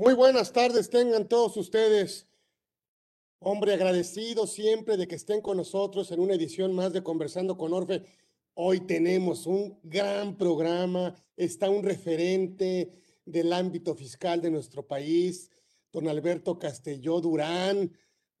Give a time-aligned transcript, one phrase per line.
[0.00, 2.28] Muy buenas tardes, tengan todos ustedes.
[3.40, 7.72] Hombre, agradecido siempre de que estén con nosotros en una edición más de Conversando con
[7.72, 8.04] Orfe.
[8.54, 12.92] Hoy tenemos un gran programa, está un referente
[13.26, 15.50] del ámbito fiscal de nuestro país,
[15.90, 17.90] don Alberto Castelló Durán.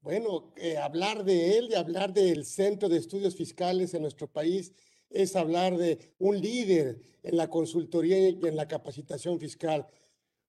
[0.00, 4.72] Bueno, eh, hablar de él y hablar del Centro de Estudios Fiscales en nuestro país
[5.10, 9.88] es hablar de un líder en la consultoría y en la capacitación fiscal.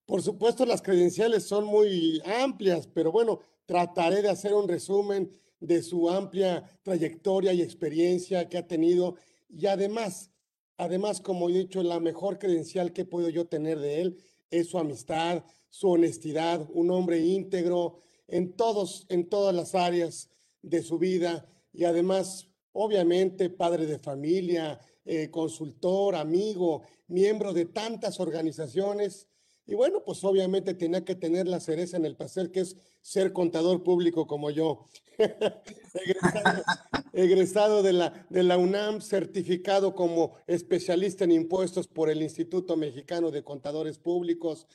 [0.10, 5.84] Por supuesto, las credenciales son muy amplias, pero bueno, trataré de hacer un resumen de
[5.84, 9.18] su amplia trayectoria y experiencia que ha tenido
[9.50, 10.32] y además,
[10.78, 14.18] además, como he dicho, la mejor credencial que puedo yo tener de él
[14.50, 20.32] es su amistad, su honestidad, un hombre íntegro en todos, en todas las áreas
[20.64, 28.20] de su vida y además, obviamente, padre de familia, eh, consultor, amigo, miembro de tantas
[28.20, 29.28] organizaciones.
[29.70, 33.32] Y bueno, pues obviamente tenía que tener la cereza en el pastel, que es ser
[33.34, 34.84] contador público como yo.
[37.14, 43.30] egresado, de, la, de la UNAM, certificado como especialista en impuestos por el Instituto Mexicano
[43.30, 44.66] de Contadores Públicos.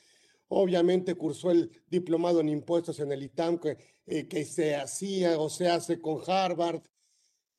[0.47, 5.49] Obviamente cursó el diplomado en impuestos en el ITAM que, eh, que se hacía o
[5.49, 6.81] se hace con Harvard.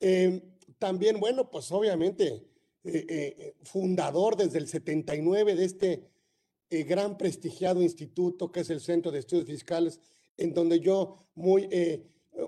[0.01, 0.41] Em,
[0.79, 2.47] también, bueno, pues obviamente
[2.83, 6.16] eh, eh, fundador desde el 79 de este
[6.70, 10.00] gran prestigiado instituto que es el Centro de Estudios Fiscales,
[10.36, 11.69] en donde yo muy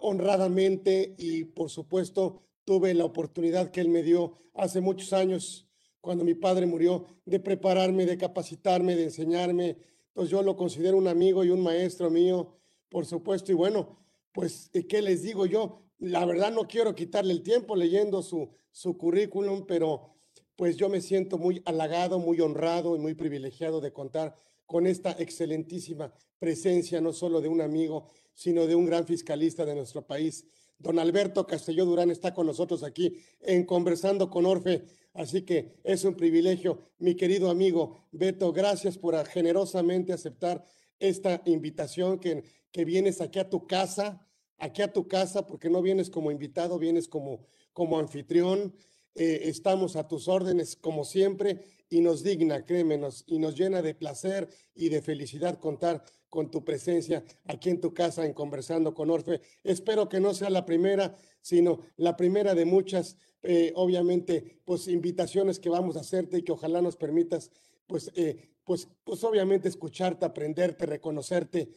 [0.00, 5.66] honradamente y por supuesto tuve la oportunidad que él me dio hace muchos años,
[6.02, 9.78] cuando mi padre murió, de prepararme, de capacitarme, de enseñarme.
[10.08, 12.56] Entonces yo lo considero un amigo y un maestro mío,
[12.88, 13.52] por supuesto.
[13.52, 13.96] Y bueno,
[14.32, 15.80] pues, ¿qué les digo yo?
[15.98, 20.17] La verdad no quiero quitarle el tiempo leyendo su, su currículum, pero
[20.58, 24.34] pues yo me siento muy halagado, muy honrado y muy privilegiado de contar
[24.66, 29.76] con esta excelentísima presencia, no solo de un amigo, sino de un gran fiscalista de
[29.76, 30.44] nuestro país.
[30.76, 34.82] Don Alberto Castelló Durán está con nosotros aquí en Conversando con Orfe,
[35.14, 36.82] así que es un privilegio.
[36.98, 40.64] Mi querido amigo Beto, gracias por generosamente aceptar
[40.98, 44.26] esta invitación que, que vienes aquí a tu casa,
[44.58, 48.74] aquí a tu casa, porque no vienes como invitado, vienes como, como anfitrión.
[49.20, 53.92] Eh, estamos a tus órdenes como siempre y nos digna, créemenos, y nos llena de
[53.92, 59.10] placer y de felicidad contar con tu presencia aquí en tu casa en Conversando con
[59.10, 59.40] Orfe.
[59.64, 65.58] Espero que no sea la primera, sino la primera de muchas, eh, obviamente, pues invitaciones
[65.58, 67.50] que vamos a hacerte y que ojalá nos permitas,
[67.88, 71.70] pues, eh, pues, pues obviamente escucharte, aprenderte, reconocerte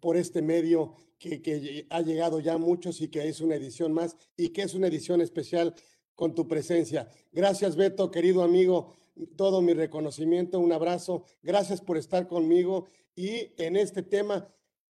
[0.00, 3.92] por este medio que, que ha llegado ya a muchos y que es una edición
[3.92, 5.72] más y que es una edición especial
[6.14, 7.08] con tu presencia.
[7.32, 8.94] Gracias, Beto, querido amigo
[9.36, 14.48] todo mi reconocimiento, un abrazo, gracias por estar conmigo y en este tema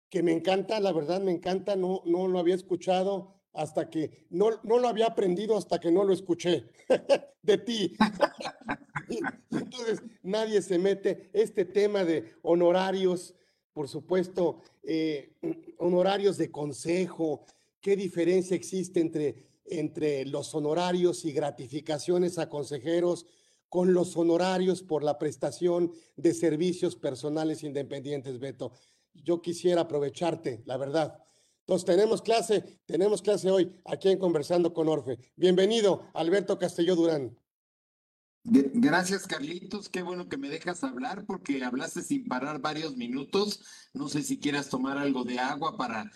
[0.10, 4.50] que me encanta, la verdad me encanta, no, no lo había escuchado hasta que, no,
[4.64, 6.66] no lo había aprendido hasta que no lo escuché
[7.42, 7.96] de ti.
[9.52, 13.36] Entonces, nadie se mete este tema de honorarios,
[13.74, 15.36] por supuesto, eh,
[15.78, 17.46] honorarios de consejo,
[17.82, 23.26] qué diferencia existe entre, entre los honorarios y gratificaciones a consejeros
[23.70, 28.72] con los honorarios por la prestación de servicios personales independientes, Beto.
[29.14, 31.24] Yo quisiera aprovecharte, la verdad.
[31.62, 35.20] Entonces, tenemos clase, tenemos clase hoy aquí en Conversando con Orfe.
[35.36, 37.38] Bienvenido, Alberto Castelló Durán.
[38.44, 39.90] Gracias, Carlitos.
[39.90, 43.62] Qué bueno que me dejas hablar porque hablaste sin parar varios minutos.
[43.94, 46.10] No sé si quieras tomar algo de agua para,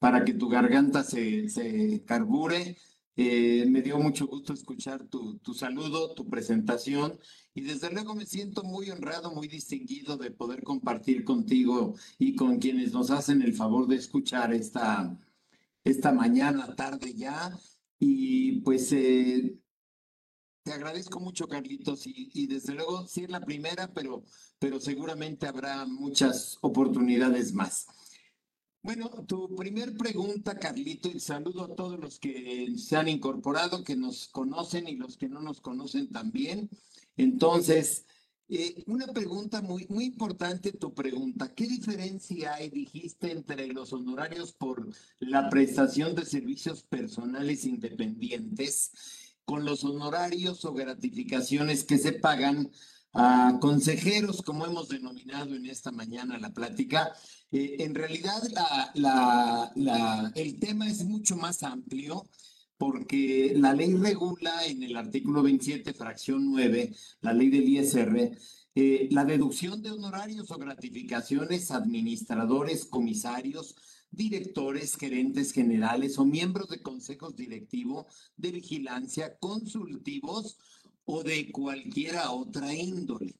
[0.00, 2.76] para que tu garganta se, se carbure.
[3.18, 7.18] Eh, me dio mucho gusto escuchar tu, tu, saludo, tu presentación
[7.54, 12.58] y desde luego me siento muy honrado, muy distinguido de poder compartir contigo y con
[12.58, 15.16] quienes nos hacen el favor de escuchar esta,
[15.82, 17.58] esta mañana, tarde ya.
[17.98, 19.58] Y pues eh,
[20.62, 24.24] te agradezco mucho, Carlitos, y, y, desde luego sí es la primera, pero,
[24.58, 27.86] pero seguramente habrá muchas oportunidades más.
[28.86, 33.96] Bueno, tu primer pregunta, Carlito, y saludo a todos los que se han incorporado, que
[33.96, 36.70] nos conocen y los que no nos conocen también.
[37.16, 38.06] Entonces,
[38.48, 41.52] eh, una pregunta muy, muy importante, tu pregunta.
[41.52, 48.92] ¿Qué diferencia hay, dijiste, entre los honorarios por la prestación de servicios personales independientes
[49.44, 52.70] con los honorarios o gratificaciones que se pagan
[53.12, 57.12] a consejeros, como hemos denominado en esta mañana la plática?
[57.52, 58.42] Eh, en realidad,
[60.34, 62.26] el tema es mucho más amplio
[62.76, 68.36] porque la ley regula en el artículo 27, fracción 9, la ley del ISR,
[68.74, 73.74] eh, la deducción de honorarios o gratificaciones administradores, comisarios,
[74.10, 78.06] directores, gerentes generales o miembros de consejos directivos
[78.36, 80.58] de vigilancia, consultivos
[81.04, 83.36] o de cualquiera otra índole.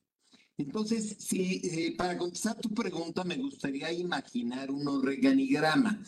[0.58, 6.02] Entonces, si eh, para contestar tu pregunta, me gustaría imaginar un organigrama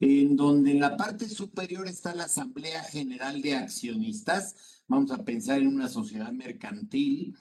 [0.00, 5.60] en donde en la parte superior está la Asamblea General de Accionistas, vamos a pensar
[5.60, 7.36] en una sociedad mercantil,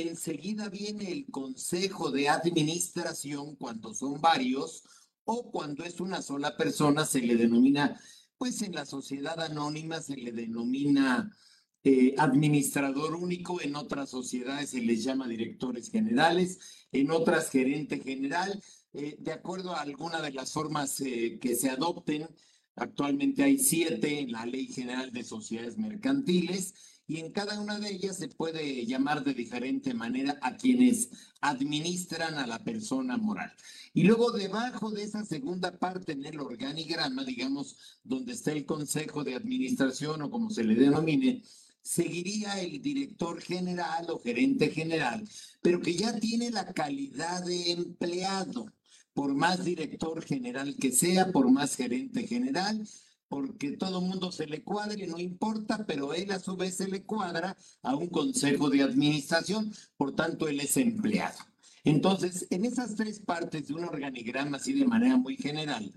[0.00, 4.84] Enseguida viene el consejo de administración cuando son varios
[5.24, 8.00] o cuando es una sola persona se le denomina,
[8.38, 11.36] pues en la sociedad anónima se le denomina
[11.84, 18.62] eh, administrador único, en otras sociedades se les llama directores generales, en otras gerente general,
[18.92, 22.28] eh, de acuerdo a alguna de las formas eh, que se adopten.
[22.76, 26.74] Actualmente hay siete en la Ley General de Sociedades Mercantiles
[27.06, 32.34] y en cada una de ellas se puede llamar de diferente manera a quienes administran
[32.34, 33.52] a la persona moral.
[33.92, 39.24] Y luego debajo de esa segunda parte en el organigrama, digamos, donde está el Consejo
[39.24, 41.42] de Administración o como se le denomine,
[41.82, 45.28] seguiría el director general o gerente general,
[45.60, 48.66] pero que ya tiene la calidad de empleado,
[49.14, 52.86] por más director general que sea, por más gerente general,
[53.28, 57.02] porque todo mundo se le cuadre, no importa, pero él a su vez se le
[57.02, 61.38] cuadra a un consejo de administración, por tanto él es empleado.
[61.84, 65.92] Entonces, en esas tres partes de un organigrama, así de manera muy general,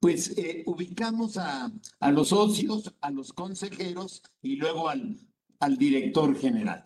[0.00, 1.70] pues eh, ubicamos a,
[2.10, 5.18] los socios, a los consejeros y luego al,
[5.60, 6.82] al director general.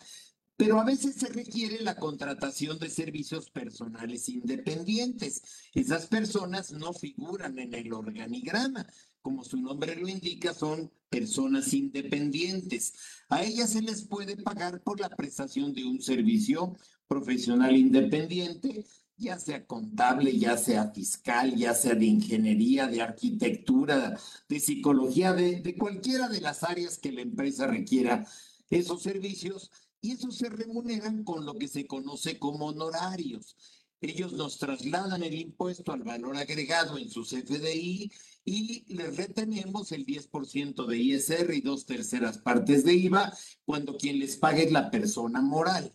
[0.57, 5.41] Pero a veces se requiere la contratación de servicios personales independientes.
[5.73, 8.85] Esas personas no figuran en el organigrama,
[9.21, 12.93] como su nombre lo indica, son personas independientes.
[13.29, 16.77] A ellas se les puede pagar por la prestación de un servicio
[17.07, 18.85] profesional independiente,
[19.17, 24.19] ya sea contable, ya sea fiscal, ya sea de ingeniería, de arquitectura,
[24.49, 28.25] de psicología, de, de cualquiera de las áreas que la empresa requiera
[28.69, 29.71] esos servicios,
[30.05, 33.55] y esos se remuneran con lo que se conoce como honorarios.
[34.01, 38.11] Ellos nos trasladan el impuesto al valor agregado en sus FDI
[38.43, 43.33] y les retenemos el 10% de ISR y dos terceras partes de IVA
[43.65, 45.91] cuando quien les pague es la persona moral.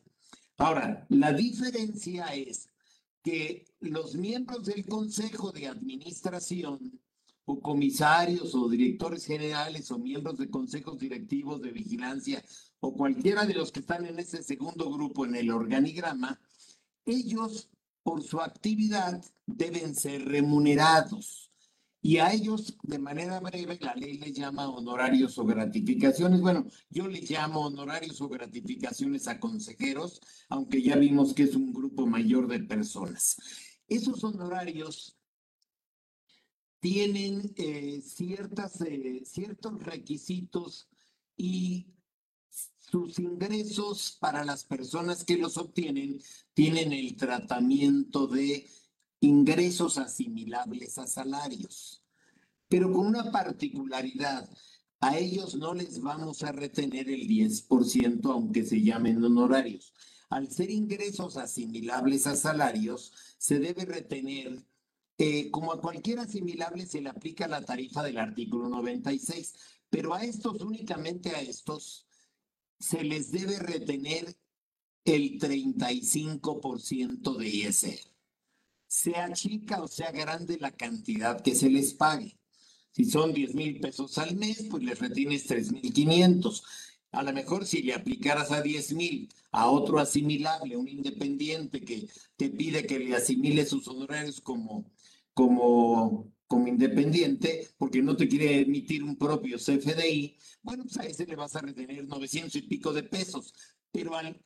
[0.57, 2.70] Ahora, la diferencia es
[3.23, 7.01] que los miembros del Consejo de Administración
[7.45, 12.43] o comisarios o directores generales o miembros de consejos directivos de vigilancia
[12.81, 16.41] o cualquiera de los que están en ese segundo grupo en el organigrama,
[17.05, 17.69] ellos
[18.03, 21.50] por su actividad deben ser remunerados.
[22.03, 26.41] Y a ellos, de manera breve, la ley les llama honorarios o gratificaciones.
[26.41, 31.73] Bueno, yo les llamo honorarios o gratificaciones a consejeros, aunque ya vimos que es un
[31.73, 33.37] grupo mayor de personas.
[33.87, 35.19] Esos honorarios
[36.81, 40.89] tienen eh, ciertas, eh, ciertos requisitos
[41.37, 41.87] y
[42.91, 46.21] sus ingresos para las personas que los obtienen
[46.55, 48.67] tienen el tratamiento de
[49.21, 52.03] ingresos asimilables a salarios,
[52.69, 54.49] pero con una particularidad.
[55.01, 59.95] A ellos no les vamos a retener el 10%, aunque se llamen honorarios.
[60.29, 64.63] Al ser ingresos asimilables a salarios, se debe retener,
[65.19, 69.55] eh, como a cualquier asimilable se le aplica la tarifa del artículo 96,
[69.89, 72.07] pero a estos, únicamente a estos,
[72.79, 74.37] se les debe retener
[75.05, 78.11] el 35% de ISR
[78.91, 82.37] sea chica o sea grande la cantidad que se les pague.
[82.91, 86.65] Si son 10 mil pesos al mes, pues les retienes 3 mil 500.
[87.13, 92.09] A lo mejor si le aplicaras a 10 mil a otro asimilable, un independiente que
[92.37, 94.91] te pide que le asimile sus honorarios como,
[95.35, 101.27] como, como independiente, porque no te quiere emitir un propio CFDI, bueno, pues a ese
[101.27, 103.55] le vas a retener 900 y pico de pesos,
[103.93, 104.41] pero al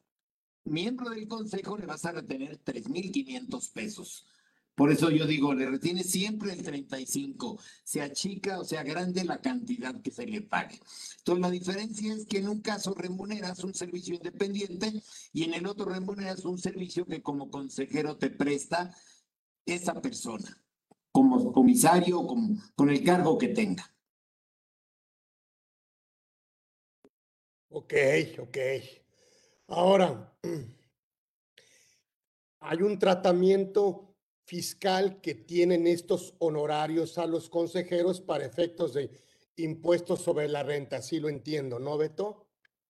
[0.65, 4.27] miembro del consejo le vas a retener 3.500 pesos.
[4.75, 9.41] Por eso yo digo, le retiene siempre el 35, sea chica o sea grande la
[9.41, 10.81] cantidad que se le pague.
[11.19, 14.93] Entonces la diferencia es que en un caso remuneras un servicio independiente
[15.33, 18.93] y en el otro remuneras un servicio que como consejero te presta
[19.65, 20.61] esa persona,
[21.13, 23.89] como comisario, como, con el cargo que tenga.
[27.69, 27.95] Ok,
[28.39, 28.59] ok.
[29.69, 30.37] Ahora,
[32.61, 34.14] hay un tratamiento
[34.45, 39.11] fiscal que tienen estos honorarios a los consejeros para efectos de
[39.57, 40.97] impuestos sobre la renta.
[40.97, 42.47] Así lo entiendo, ¿no, Beto?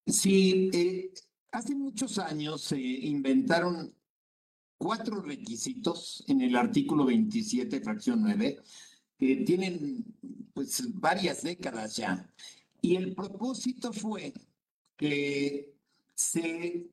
[0.06, 1.12] Sí, eh,
[1.52, 3.94] hace muchos años se inventaron
[4.76, 8.58] cuatro requisitos en el artículo 27, fracción 9,
[9.18, 10.04] que tienen
[10.52, 12.30] pues varias décadas ya.
[12.82, 14.34] Y el propósito fue
[14.96, 15.75] que
[16.14, 16.90] se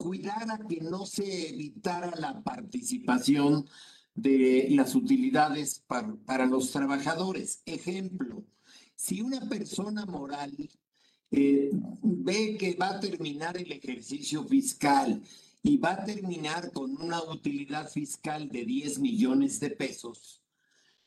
[0.00, 3.68] cuidara que no se evitara la participación
[4.14, 7.62] de las utilidades para, para los trabajadores.
[7.66, 8.42] Ejemplo,
[8.96, 10.56] si una persona moral
[11.30, 11.70] eh,
[12.02, 15.22] ve que va a terminar el ejercicio fiscal
[15.62, 20.42] y va a terminar con una utilidad fiscal de 10 millones de pesos,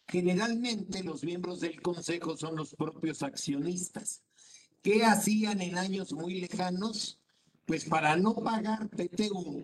[0.07, 4.21] generalmente los miembros del consejo son los propios accionistas.
[4.83, 7.22] ¿Qué hacían en años muy lejanos?
[7.65, 9.63] Pues para no pagar PTU,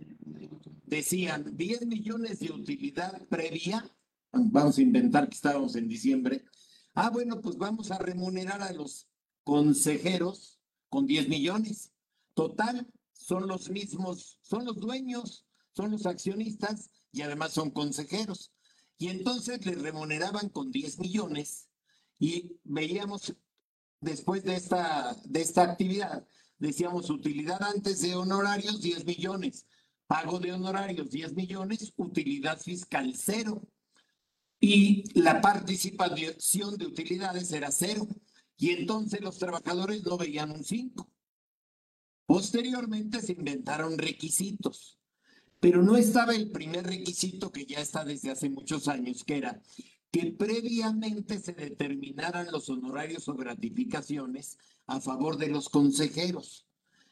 [0.86, 3.84] decían 10 millones de utilidad previa,
[4.32, 6.46] vamos a inventar que estábamos en diciembre,
[6.94, 9.08] ah, bueno, pues vamos a remunerar a los
[9.44, 11.92] consejeros con 10 millones.
[12.34, 18.54] Total, son los mismos, son los dueños, son los accionistas y además son consejeros.
[18.98, 21.70] Y entonces les remuneraban con 10 millones
[22.18, 23.36] y veíamos
[24.02, 26.28] después de esta, de esta actividad,
[26.60, 29.66] decíamos utilidad antes de honorarios 10 millones,
[30.08, 33.62] pago de honorarios 10 millones, utilidad fiscal cero.
[34.60, 38.08] Y la participación de utilidades era cero.
[38.58, 41.10] Y entonces los trabajadores no veían un 5.
[42.26, 45.00] Posteriormente se inventaron requisitos,
[45.60, 49.62] pero no estaba el primer requisito que ya está desde hace muchos años, que era
[50.12, 56.66] que previamente se determinaran los honorarios o gratificaciones a favor de los consejeros.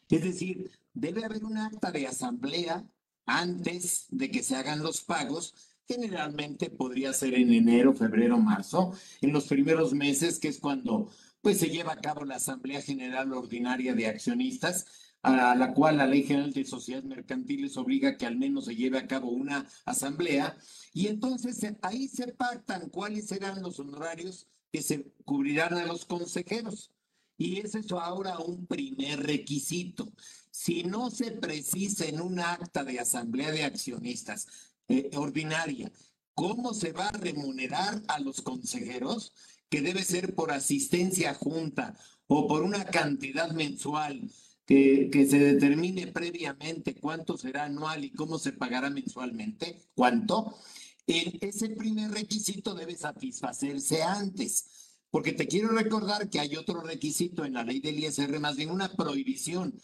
[0.10, 2.88] Es decir, debe haber un acta de asamblea
[3.26, 5.54] antes de que se hagan los pagos.
[5.88, 11.10] Generalmente podría ser en enero, febrero, marzo, en los primeros meses, que es cuando
[11.42, 14.86] pues se lleva a cabo la Asamblea General Ordinaria de Accionistas,
[15.24, 18.98] a la cual la Ley General de Sociedades Mercantiles obliga que al menos se lleve
[18.98, 20.58] a cabo una asamblea,
[20.94, 26.92] y entonces ahí se pactan cuáles serán los honorarios que se cubrirán a los consejeros.
[27.38, 30.12] Y es eso ahora un primer requisito.
[30.50, 34.48] Si no se precisa en un acta de asamblea de accionistas
[34.88, 35.92] eh, ordinaria
[36.38, 39.34] cómo se va a remunerar a los consejeros,
[39.70, 41.98] que debe ser por asistencia junta
[42.28, 44.30] o por una cantidad mensual
[44.68, 50.58] que, se determine previamente cuánto será anual y cómo se pagará mensualmente, cuánto,
[51.08, 55.00] ese primer requisito debe satisfacerse antes.
[55.10, 58.70] Porque te quiero recordar que hay otro requisito en la ley del ISR, más bien
[58.70, 59.80] una prohibición.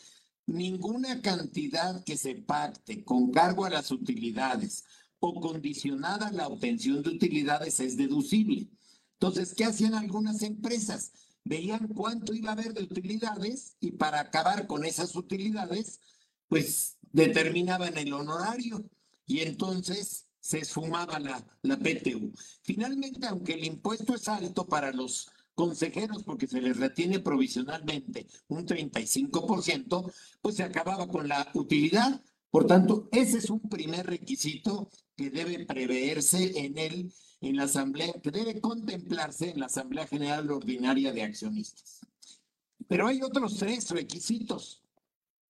[0.48, 4.84] Ninguna cantidad que se pacte con cargo a las utilidades
[5.20, 8.68] o condicionada a la obtención de utilidades es deducible.
[9.14, 11.14] Entonces, ¿qué hacían algunas empresas?
[11.46, 16.00] Veían cuánto iba a haber de utilidades y para acabar con esas utilidades,
[16.48, 18.84] pues determinaban el honorario
[19.26, 22.34] y entonces se esfumaba la, la PTU.
[22.64, 28.66] Finalmente, aunque el impuesto es alto para los consejeros porque se les retiene provisionalmente un
[28.66, 32.22] 35%, pues se acababa con la utilidad.
[32.50, 38.14] Por tanto, ese es un primer requisito que debe preverse en el en la asamblea,
[38.22, 42.00] que debe contemplarse en la Asamblea General Ordinaria de Accionistas.
[42.88, 44.82] Pero hay otros tres requisitos.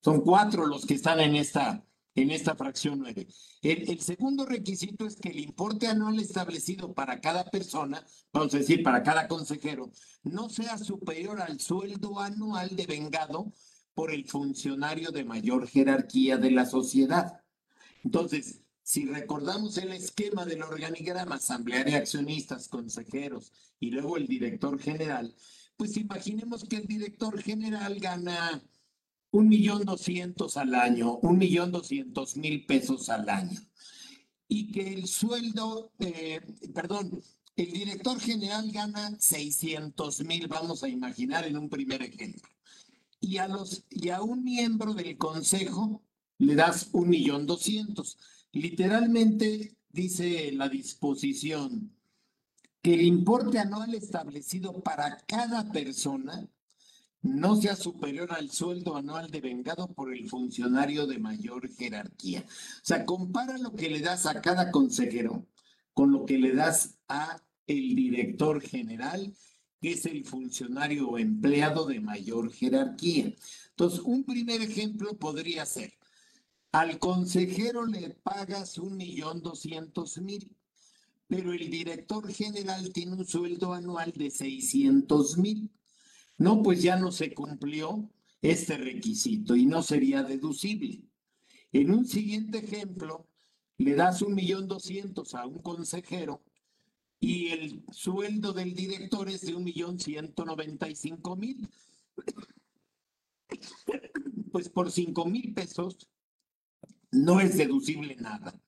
[0.02, 1.86] Son cuatro los que están en esta,
[2.16, 3.28] en esta fracción nueve.
[3.62, 8.58] El, el, segundo requisito es que el importe anual establecido para cada persona, vamos a
[8.58, 9.92] decir, para cada consejero,
[10.24, 13.54] no sea superior al sueldo anual devengado
[13.94, 17.44] por el funcionario de mayor jerarquía de la sociedad.
[18.04, 24.78] Entonces, si recordamos el esquema del organigrama, asamblea de accionistas, consejeros y luego el director
[24.80, 25.34] general,
[25.78, 28.62] pues imaginemos que el director general gana
[29.32, 33.60] un millón doscientos al año, un millón doscientos mil pesos al año.
[34.48, 36.42] Y que el sueldo, eh,
[36.74, 37.24] perdón,
[37.56, 42.48] el director general gana seiscientos mil, vamos a imaginar en un primer ejemplo.
[43.20, 46.04] Y a, los, y a un miembro del consejo
[46.38, 48.18] le das un millón doscientos.
[48.54, 51.92] Literalmente dice la disposición
[52.82, 56.48] que el importe anual establecido para cada persona
[57.24, 62.46] no sea superior al sueldo anual devengado por el funcionario de mayor jerarquía.
[62.46, 65.48] O sea, compara lo que le das a cada consejero
[65.94, 69.34] con lo que le das a el director general,
[69.82, 73.34] que es el funcionario o empleado de mayor jerarquía.
[73.70, 75.94] Entonces, un primer ejemplo podría ser,
[76.74, 80.58] al consejero le pagas un millón doscientos mil,
[81.28, 85.70] pero el director general tiene un sueldo anual de seiscientos mil.
[86.40, 88.10] No, pues ya no se cumplió
[88.42, 91.04] este requisito y no sería deducible.
[91.72, 93.28] En un siguiente ejemplo,
[93.78, 96.44] le das un millón doscientos a un consejero
[97.20, 101.70] y el sueldo del director es de un millón ciento noventa y cinco mil.
[104.52, 106.10] Pues por cinco mil pesos
[107.14, 108.60] no es deducible nada.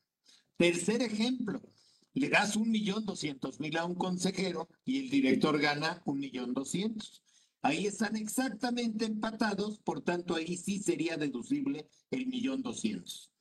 [0.57, 1.61] Tercer ejemplo,
[2.13, 6.53] le das un millón doscientos mil a un consejero y el director gana un millón
[6.53, 7.21] doscientos.
[7.61, 13.31] Ahí están exactamente empatados, por tanto ahí sí sería deducible el millón doscientos.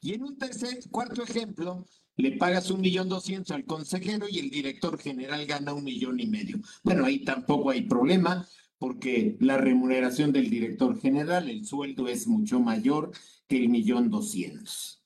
[0.00, 1.84] Y en un tercer, cuarto ejemplo,
[2.16, 6.26] le pagas un millón doscientos al consejero y el director general gana un millón y
[6.26, 6.60] medio.
[6.82, 8.46] Bueno, ahí tampoco hay problema
[8.84, 13.12] porque la remuneración del director general, el sueldo es mucho mayor
[13.48, 15.02] que el millón doscientos.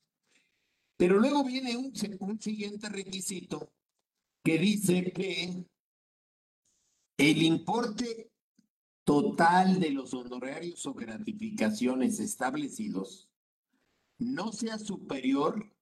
[0.96, 1.94] Pero luego viene un,
[2.40, 3.72] siguiente requisito
[4.42, 5.64] que dice que
[7.18, 8.32] el importe
[9.04, 13.30] total de los honorarios o gratificaciones establecidos
[14.18, 15.72] no sea superior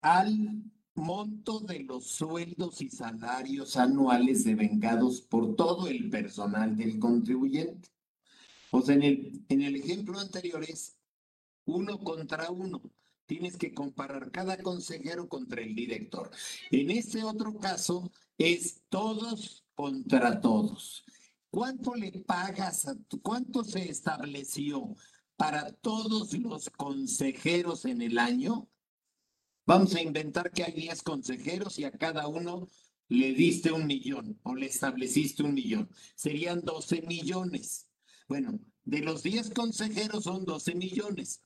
[0.00, 0.64] al
[0.94, 7.88] monto de los sueldos y salarios anuales devengados por todo el personal del contribuyente.
[8.70, 10.96] O sea, en el, en el ejemplo anterior es
[11.64, 12.82] uno contra uno.
[13.26, 16.30] Tienes que comparar cada consejero contra el director.
[16.70, 21.04] En este otro caso es todos contra todos.
[21.50, 22.86] ¿Cuánto le pagas?
[22.88, 24.96] A ¿Cuánto se estableció
[25.36, 28.68] para todos los consejeros en el año,
[29.70, 32.66] vamos a inventar que hay 10 consejeros y a cada uno
[33.06, 35.88] le diste un millón o le estableciste un millón.
[36.16, 37.86] Serían 12 millones.
[38.26, 41.44] Bueno, de los 10 consejeros son 12 millones.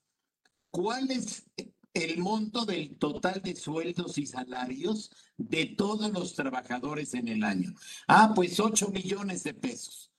[0.71, 1.45] ¿Cuál es
[1.93, 7.75] el monto del total de sueldos y salarios de todos los trabajadores en el año?
[8.09, 10.11] Ah, pues 8 millones de pesos.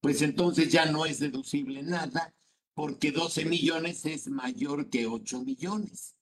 [0.00, 2.32] Pues entonces ya no es deducible nada
[2.74, 6.14] porque 12 millones es mayor que 8 millones.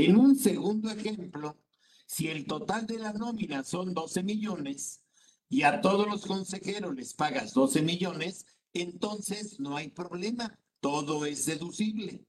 [0.00, 1.58] En un segundo ejemplo,
[2.06, 5.02] si el total de la nómina son 12 millones
[5.48, 11.46] y a todos los consejeros les pagas 12 millones, entonces no hay problema, todo es
[11.46, 12.24] deducible.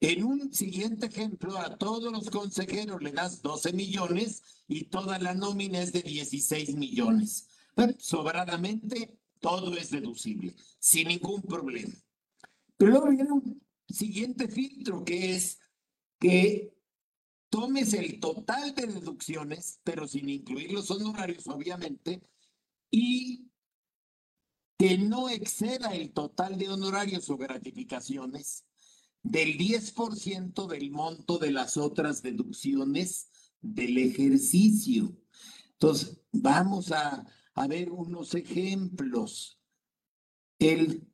[0.00, 5.34] En un siguiente ejemplo, a todos los consejeros le das 12 millones y toda la
[5.34, 7.46] nómina es de 16 millones.
[7.98, 11.94] sobradamente, todo es deducible, sin ningún problema.
[12.78, 15.58] Pero luego viene un siguiente filtro que es
[16.18, 16.74] que
[17.50, 22.22] tomes el total de deducciones, pero sin incluir los honorarios, obviamente,
[22.90, 23.50] y
[24.78, 28.64] que no exceda el total de honorarios o gratificaciones
[29.22, 33.28] del 10% del monto de las otras deducciones
[33.60, 35.16] del ejercicio.
[35.72, 39.60] Entonces, vamos a, a ver unos ejemplos.
[40.60, 41.07] El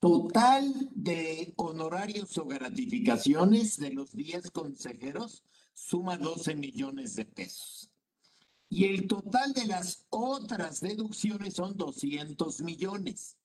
[0.00, 5.42] Total de honorarios o gratificaciones de los 10 consejeros
[5.74, 7.90] suma 12 millones de pesos.
[8.68, 13.38] Y el total de las otras deducciones son 200 millones.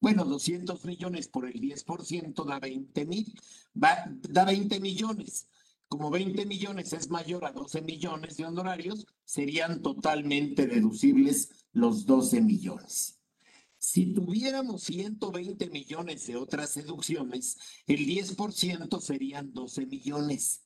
[0.00, 3.38] Bueno, 200 millones por el 10% da 20 mil,
[3.74, 5.48] da 20 millones.
[5.88, 12.40] Como 20 millones es mayor a 12 millones de honorarios, serían totalmente deducibles los 12
[12.40, 13.17] millones.
[13.78, 20.64] Si tuviéramos 120 millones de otras deducciones, el 10% serían 12 millones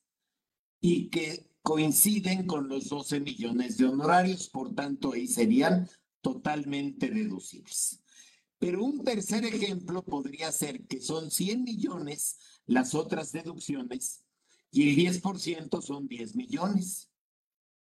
[0.81, 5.89] y que coinciden con los 12 millones de honorarios, por tanto ahí serían
[6.23, 8.03] totalmente deducibles.
[8.59, 14.25] Pero un tercer ejemplo podría ser que son 100 millones las otras deducciones
[14.71, 17.11] y el 10% son 10 millones.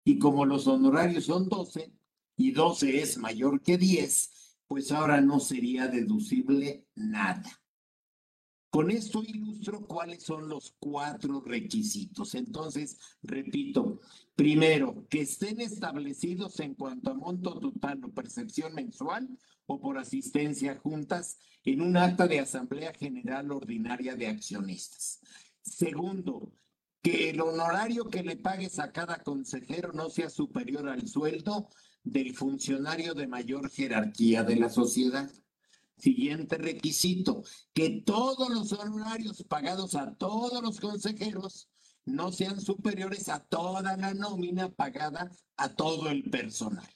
[0.05, 1.93] Y como los honorarios son 12
[2.37, 4.40] y 12 es mayor que 10,
[4.71, 7.51] pues ahora no sería deducible nada.
[8.71, 12.37] Con esto ilustro cuáles son los cuatro requisitos.
[12.37, 14.01] Entonces, repito,
[14.37, 19.29] primero, que estén establecidos en cuanto a monto total o percepción mensual
[19.67, 25.19] o por asistencia juntas en un acta de Asamblea General Ordinaria de Accionistas.
[25.63, 26.53] Segundo,
[27.03, 31.69] que el honorario que le pagues a cada consejero no sea superior al sueldo
[32.03, 35.31] del funcionario de mayor jerarquía de la sociedad.
[35.99, 37.43] Siguiente requisito,
[37.75, 41.69] que todos los honorarios pagados a todos los consejeros
[42.07, 46.89] no sean superiores a toda la nómina pagada a todo el personal.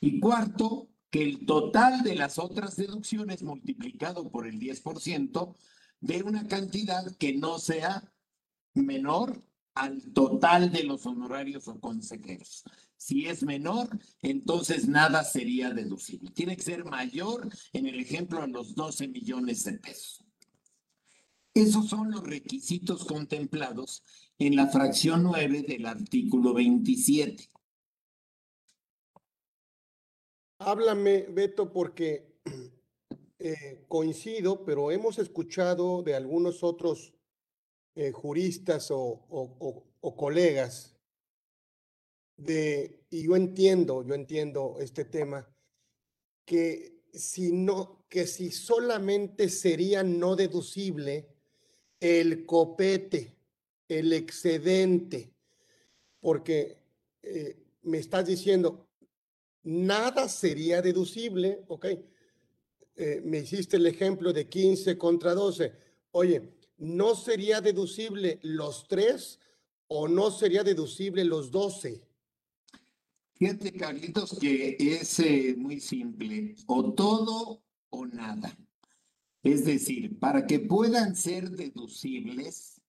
[0.00, 5.56] Y cuarto, que el total de las otras deducciones multiplicado por el 10%
[6.00, 8.12] de una cantidad que no sea
[8.74, 9.42] menor
[9.74, 12.64] al total de los honorarios o consejeros.
[12.96, 13.88] Si es menor,
[14.22, 16.30] entonces nada sería deducible.
[16.30, 20.24] Tiene que ser mayor, en el ejemplo, a los 12 millones de pesos.
[21.54, 24.02] Esos son los requisitos contemplados
[24.38, 27.50] en la fracción 9 del artículo 27.
[30.58, 32.36] Háblame, Beto, porque
[33.38, 37.12] eh, coincido, pero hemos escuchado de algunos otros
[37.94, 39.84] eh, juristas o,
[40.16, 40.95] colegas
[42.36, 45.48] de, y yo entiendo, yo entiendo este tema,
[46.44, 51.28] que si no, que si solamente sería no deducible
[51.98, 53.36] el copete,
[53.88, 55.32] el excedente,
[56.20, 56.78] porque
[57.22, 58.88] eh, me estás diciendo,
[59.62, 61.86] nada sería deducible, ¿ok?
[62.96, 65.72] Eh, me hiciste el ejemplo de 15 contra 12.
[66.12, 69.38] Oye, ¿no sería deducible los tres
[69.88, 72.05] o no sería deducible los 12?
[73.38, 78.56] Fíjate, Carlitos, que es eh, muy simple, o todo o nada.
[79.42, 82.80] Es decir, para que puedan ser deducibles,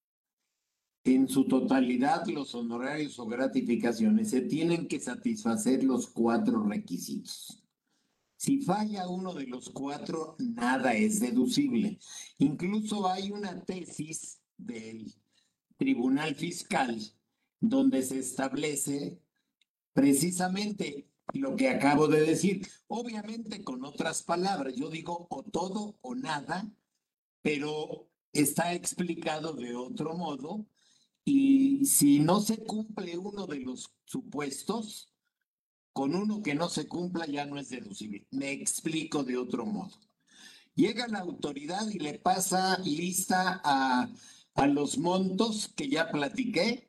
[1.03, 7.63] en su totalidad los honorarios o gratificaciones se tienen que satisfacer los cuatro requisitos.
[8.35, 11.99] Si falla uno de los cuatro, nada es deducible.
[12.37, 15.13] Incluso hay una tesis del
[15.77, 16.99] Tribunal Fiscal
[17.59, 19.19] donde se establece
[19.97, 22.67] precisamente lo que acabo de decir.
[22.87, 26.71] Obviamente con otras palabras, yo digo o todo o nada,
[27.41, 30.67] pero está explicado de otro modo
[31.25, 35.11] y si no se cumple uno de los supuestos,
[35.93, 38.27] con uno que no se cumpla ya no es deducible.
[38.29, 39.97] Me explico de otro modo.
[40.75, 44.07] Llega la autoridad y le pasa lista a,
[44.53, 46.86] a los montos que ya platiqué,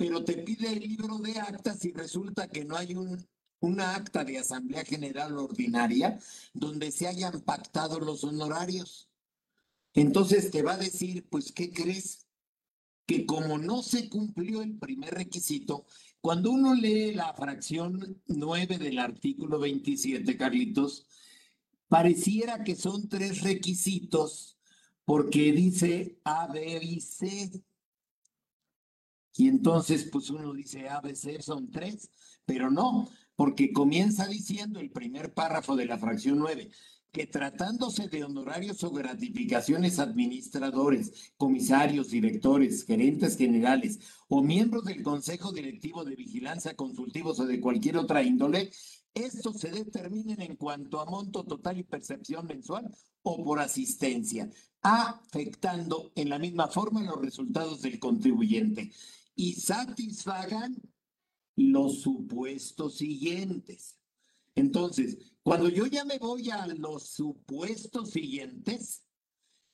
[0.00, 3.22] pero te pide el libro de actas y resulta que no hay un,
[3.60, 6.18] una acta de Asamblea General Ordinaria
[6.54, 9.10] donde se hayan pactado los honorarios.
[9.92, 12.26] Entonces te va a decir, pues, ¿qué crees?
[13.06, 15.84] que como no se cumplió el primer requisito,
[16.22, 21.04] cuando uno lee la fracción 9 del artículo 27, Carlitos,
[21.88, 24.56] pareciera que son tres requisitos
[25.04, 27.50] porque dice A, B y C.
[29.40, 32.10] Y entonces, pues uno dice A, B, C son tres,
[32.44, 36.70] pero no, porque comienza diciendo el primer párrafo de la fracción 9,
[37.10, 45.52] que tratándose de honorarios o gratificaciones administradores, comisarios, directores, gerentes generales o miembros del Consejo
[45.52, 48.70] Directivo de Vigilancia Consultivos o de cualquier otra índole,
[49.14, 54.50] estos se determinen en cuanto a monto total y percepción mensual o por asistencia,
[54.82, 58.92] afectando en la misma forma los resultados del contribuyente
[59.34, 60.80] y satisfagan
[61.56, 63.98] los supuestos siguientes.
[64.54, 69.04] Entonces, cuando yo ya me voy a los supuestos siguientes,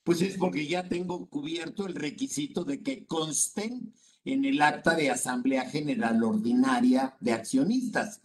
[0.05, 3.93] pues es porque ya tengo cubierto el requisito de que consten
[4.25, 8.21] en el acta de Asamblea General Ordinaria de Accionistas.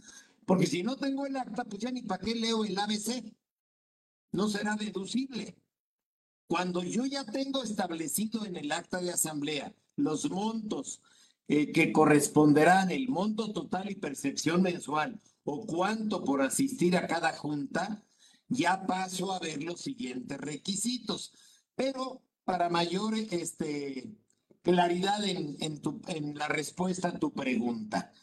[0.45, 3.33] Porque si no tengo el acta, pues ya ni para qué leo el ABC.
[4.31, 5.55] No será deducible.
[6.47, 11.01] Cuando yo ya tengo establecido en el acta de Asamblea los montos
[11.53, 17.33] eh, que corresponderán, el monto total y percepción mensual, o cuánto por asistir a cada
[17.33, 18.05] junta,
[18.47, 21.33] ya paso a ver los siguientes requisitos.
[21.75, 24.15] Pero para mayor este,
[24.61, 28.13] claridad en, en, la respuesta a tu pregunta,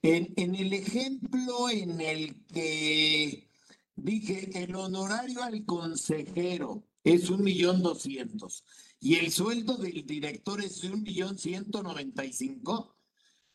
[0.00, 3.50] en, en el ejemplo en el que
[3.96, 8.64] dije el honorario al consejero es un millón doscientos
[9.04, 12.96] y el sueldo del director es un millón ciento noventa y cinco,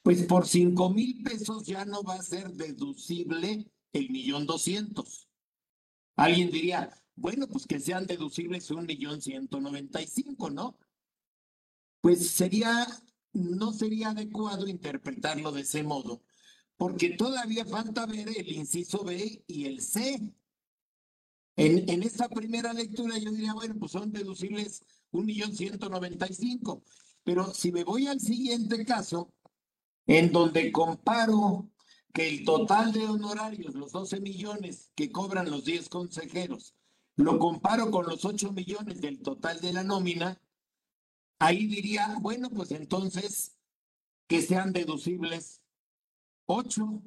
[0.04, 5.30] pues por cinco mil pesos ya no va a ser deducible el millón doscientos.
[6.18, 10.78] Alguien diría, bueno, pues que sean deducibles un millón ciento noventa y cinco, ¿no?
[12.02, 12.86] Pues sería,
[13.32, 16.24] no sería adecuado interpretarlo de ese modo,
[16.76, 20.20] porque todavía falta ver el inciso B y el C.
[21.58, 26.28] En, en esta primera lectura yo diría, bueno, pues son deducibles un millón ciento noventa
[26.30, 26.84] y cinco.
[27.24, 29.34] Pero si me voy al siguiente caso,
[30.06, 31.70] en donde comparo
[32.13, 36.74] que el total de honorarios, los 12 millones que cobran los 10 consejeros,
[37.15, 40.41] lo comparo con los 8 millones del total de la nómina,
[41.39, 43.58] ahí diría, bueno, pues entonces
[44.28, 45.62] que sean deducibles
[46.46, 47.04] 8.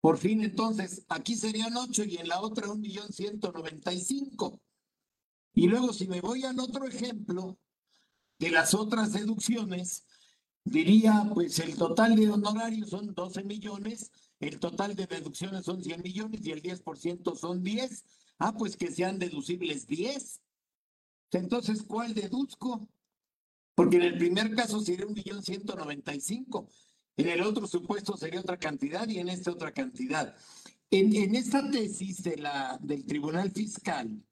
[0.00, 4.60] Por fin, entonces, aquí serían 8 y en la otra 1.195.
[5.54, 7.58] Y luego, si me voy al otro ejemplo
[8.38, 10.06] de las otras deducciones,
[10.64, 16.02] diría, pues el total de honorarios son 12 millones, el total de deducciones son 100
[16.02, 18.04] millones y el 10% son 10.
[18.38, 20.40] Ah, pues que sean deducibles 10.
[21.32, 22.88] Entonces, ¿cuál deduzco?
[23.74, 26.68] Porque en el primer caso sería 1.195
[27.20, 30.34] en el otro supuesto sería otra cantidad y en este otra cantidad.
[30.90, 34.22] En, en esta tesis de la, del Tribunal Fiscal,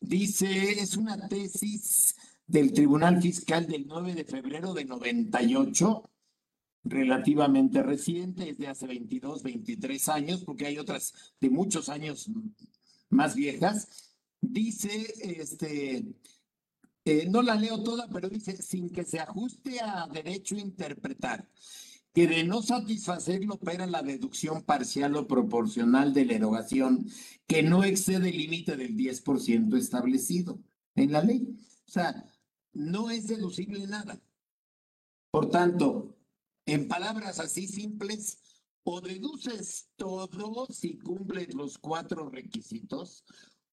[0.00, 2.16] dice, es una tesis
[2.46, 6.10] del Tribunal Fiscal del 9 de febrero de 98,
[6.84, 12.30] relativamente reciente, es de hace 22, 23 años, porque hay otras de muchos años
[13.10, 14.14] más viejas.
[14.40, 16.04] Dice, este,
[17.04, 21.48] eh, no la leo toda, pero dice, sin que se ajuste a derecho interpretar
[22.16, 27.10] que de no satisfacerlo opera la deducción parcial o proporcional de la erogación
[27.46, 30.58] que no excede el límite del 10% establecido
[30.94, 31.46] en la ley.
[31.86, 32.24] O sea,
[32.72, 34.18] no es deducible nada.
[35.30, 36.16] Por tanto,
[36.64, 38.38] en palabras así simples,
[38.82, 43.26] o deduces todo si cumples los cuatro requisitos,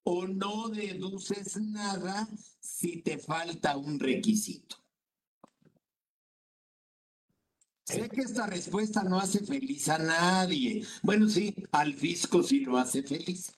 [0.04, 2.28] o no deduces nada
[2.60, 4.83] si te falta un requisito.
[7.86, 10.86] Sé que esta respuesta no hace feliz a nadie.
[11.02, 13.52] Bueno, sí, al fisco sí lo hace feliz.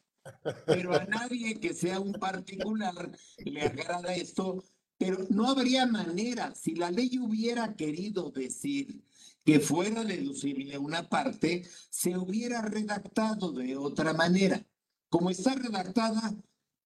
[0.65, 4.63] Pero a nadie que sea un particular le agrada esto.
[4.97, 9.03] Pero no habría manera, si la ley hubiera querido decir
[9.43, 14.65] que fuera deducible una parte, se hubiera redactado de otra manera.
[15.09, 16.33] Como está redactada,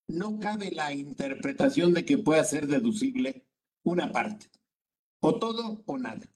[0.07, 3.45] no cabe la interpretación de que pueda ser deducible
[3.83, 4.49] una parte.
[5.21, 6.27] O todo o nada.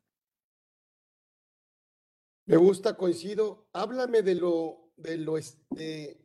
[2.45, 3.67] Me gusta, coincido.
[3.73, 6.23] Háblame de lo, de lo, este,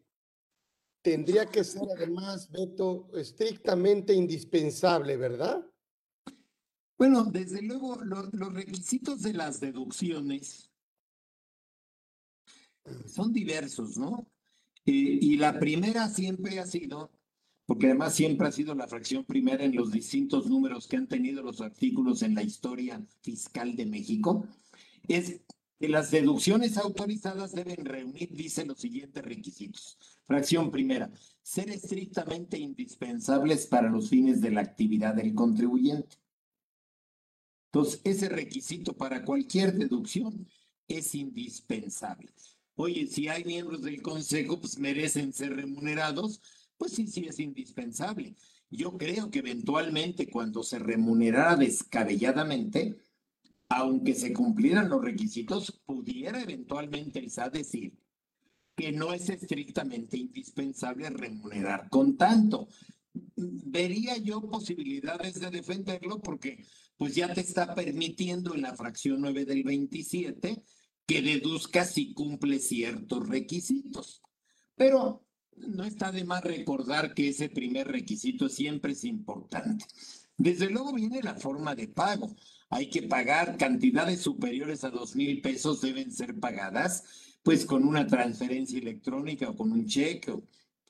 [1.02, 5.64] tendría que ser además, Beto, estrictamente indispensable, ¿verdad?
[6.98, 10.68] Bueno, desde luego, los requisitos de las deducciones
[13.07, 14.26] son diversos, ¿no?
[14.85, 17.12] Eh, y la primera siempre ha sido,
[17.66, 21.42] porque además siempre ha sido la fracción primera en los distintos números que han tenido
[21.42, 24.48] los artículos en la historia fiscal de México,
[25.07, 25.42] es
[25.79, 29.99] que las deducciones autorizadas deben reunir, dice, los siguientes requisitos.
[30.27, 31.11] Fracción primera,
[31.43, 36.17] ser estrictamente indispensables para los fines de la actividad del contribuyente.
[37.73, 40.49] Entonces, ese requisito para cualquier deducción
[40.88, 42.33] es indispensable.
[42.75, 46.41] Oye, si hay miembros del consejo, pues merecen ser remunerados,
[46.77, 48.35] pues sí, sí es indispensable.
[48.71, 52.99] Yo creo que eventualmente cuando se remunerara descabelladamente,
[53.68, 57.98] aunque se cumplieran los requisitos, pudiera eventualmente el SAT decir
[58.74, 62.68] que no es estrictamente indispensable remunerar con tanto.
[63.35, 66.64] Vería yo posibilidades de defenderlo porque
[66.96, 70.62] pues ya te está permitiendo en la fracción 9 del 27
[71.07, 74.22] que deduzca si cumple ciertos requisitos.
[74.76, 75.26] Pero
[75.57, 79.85] no está de más recordar que ese primer requisito siempre es importante.
[80.37, 82.37] Desde luego viene la forma de pago
[82.70, 87.04] hay que pagar cantidades superiores a dos mil pesos deben ser pagadas
[87.42, 90.42] pues con una transferencia electrónica o con un cheque o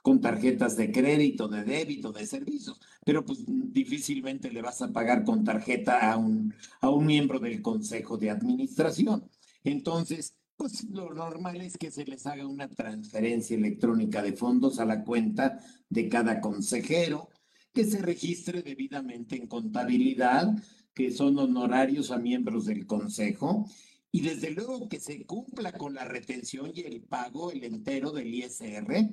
[0.02, 5.24] con tarjetas de crédito, de débito, de servicios, pero pues difícilmente le vas a pagar
[5.24, 9.28] con tarjeta a un, a un miembro del consejo de administración.
[9.64, 14.84] Entonces, pues lo normal es que se les haga una transferencia electrónica de fondos a
[14.84, 17.28] la cuenta de cada consejero,
[17.72, 20.52] que se registre debidamente en contabilidad,
[20.98, 23.70] que son honorarios a miembros del Consejo,
[24.10, 28.34] y desde luego que se cumpla con la retención y el pago, el entero del
[28.34, 29.08] ISR,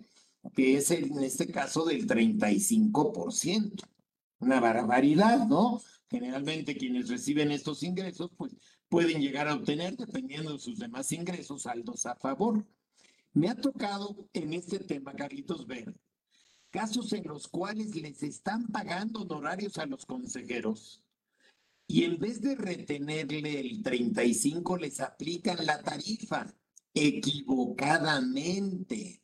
[0.55, 3.83] que es en este caso del 35%.
[4.39, 5.79] Una barbaridad, ¿no?
[6.09, 8.55] Generalmente quienes reciben estos ingresos, pues
[8.89, 12.65] pueden llegar a obtener, dependiendo de sus demás ingresos, saldos a favor.
[13.33, 15.93] Me ha tocado en este tema, Carlitos, ver
[16.71, 21.04] casos en los cuales les están pagando honorarios a los consejeros
[21.87, 26.45] y en vez de retenerle el 35, les aplican la tarifa
[26.93, 29.21] equivocadamente.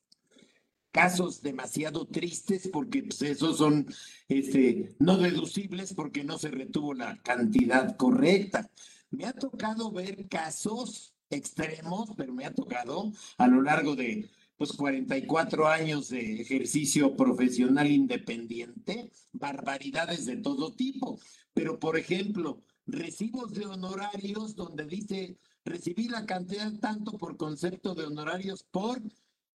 [0.92, 3.86] Casos demasiado tristes porque pues, esos son
[4.28, 8.70] este, no deducibles porque no se retuvo la cantidad correcta.
[9.10, 14.74] Me ha tocado ver casos extremos, pero me ha tocado a lo largo de pues
[14.74, 21.20] 44 años de ejercicio profesional independiente, barbaridades de todo tipo.
[21.54, 28.06] Pero, por ejemplo, recibos de honorarios donde dice, recibí la cantidad tanto por concepto de
[28.06, 29.02] honorarios por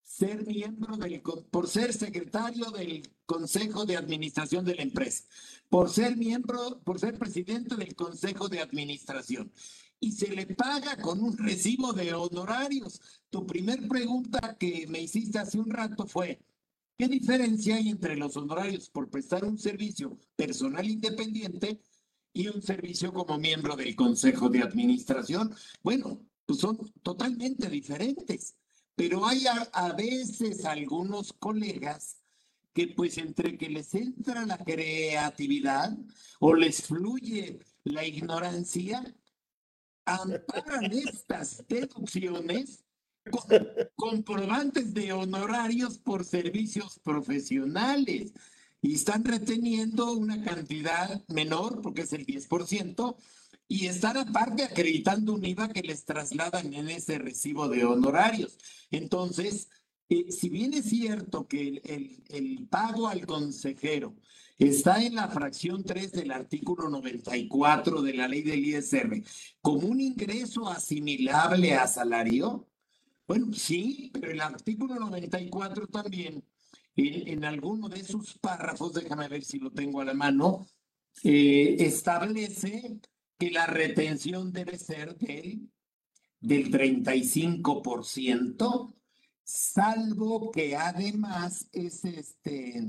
[0.02, 5.24] ser miembro del, por ser secretario del Consejo de Administración de la empresa,
[5.70, 9.50] por ser miembro, por ser presidente del Consejo de Administración.
[9.98, 13.00] Y se le paga con un recibo de honorarios.
[13.30, 16.40] Tu primer pregunta que me hiciste hace un rato fue,
[16.96, 21.80] ¿Qué diferencia hay entre los honorarios por prestar un servicio personal independiente
[22.32, 25.52] y un servicio como miembro del Consejo de Administración?
[25.82, 28.54] Bueno, pues son totalmente diferentes,
[28.94, 32.18] pero hay a, veces algunos colegas
[32.72, 35.96] que pues entre que les entra la creatividad
[36.38, 39.02] o les fluye la ignorancia,
[40.04, 42.84] amparan estas deducciones
[43.96, 48.32] comprobantes de honorarios por servicios profesionales
[48.82, 53.16] y están reteniendo una cantidad menor, porque es el 10%,
[53.66, 58.58] y están aparte acreditando un IVA que les trasladan en ese recibo de honorarios.
[58.90, 59.68] Entonces,
[60.10, 64.14] eh, si bien es cierto que el, el, pago al consejero
[64.58, 69.22] está en la fracción 3 del artículo 94 de la ley del ISR
[69.62, 72.68] como un ingreso asimilable a salario,
[73.26, 76.44] bueno, sí, pero el artículo 94 también,
[76.96, 80.66] en, en alguno de sus párrafos, déjame ver si lo tengo a la mano,
[81.22, 83.00] eh, establece
[83.38, 85.70] que la retención debe ser del,
[86.40, 88.94] del 35%,
[89.42, 92.82] salvo que además es este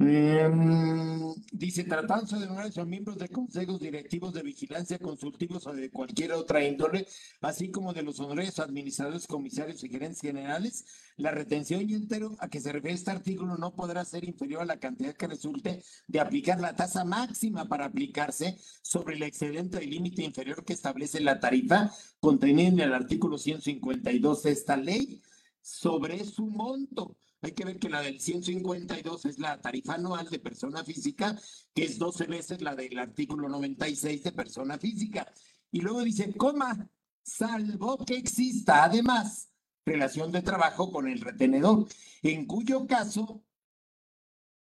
[0.00, 5.90] Em, dice, tratándose de honorarios a miembros de consejos directivos de vigilancia, consultivos o de
[5.90, 7.04] cualquier otra índole,
[7.40, 10.84] así como de los honorarios administradores, comisarios y gerentes generales,
[11.16, 14.66] la retención y entero a que se refiere este artículo no podrá ser inferior a
[14.66, 19.90] la cantidad que resulte de aplicar la tasa máxima para aplicarse sobre el excedente del
[19.90, 25.20] límite inferior que establece la tarifa contenida en el artículo 152 de esta ley
[25.60, 30.40] sobre su monto hay que ver que la del 152 es la tarifa anual de
[30.40, 31.38] persona física,
[31.74, 35.32] que es 12 veces la del artículo 96 de persona física.
[35.70, 36.90] Y luego dice, coma,
[37.22, 39.50] salvo que exista además
[39.84, 41.86] relación de trabajo con el retenedor,
[42.22, 43.42] en cuyo caso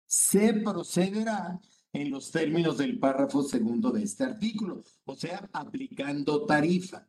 [0.06, 1.60] se procederá
[1.92, 7.08] en los términos del párrafo segundo de este artículo, o sea, aplicando tarifa.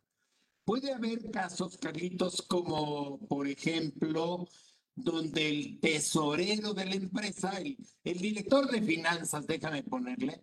[0.64, 4.46] Puede haber casos, Carlitos, como por ejemplo
[5.02, 10.42] donde el tesorero de la empresa, el, director de finanzas, déjame ponerle,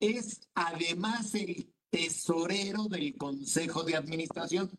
[0.00, 4.70] es además el tesorero del consejo de administración.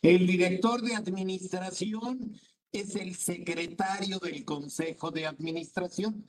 [0.00, 2.38] El director de administración
[2.72, 6.24] es el secretario del consejo de administración.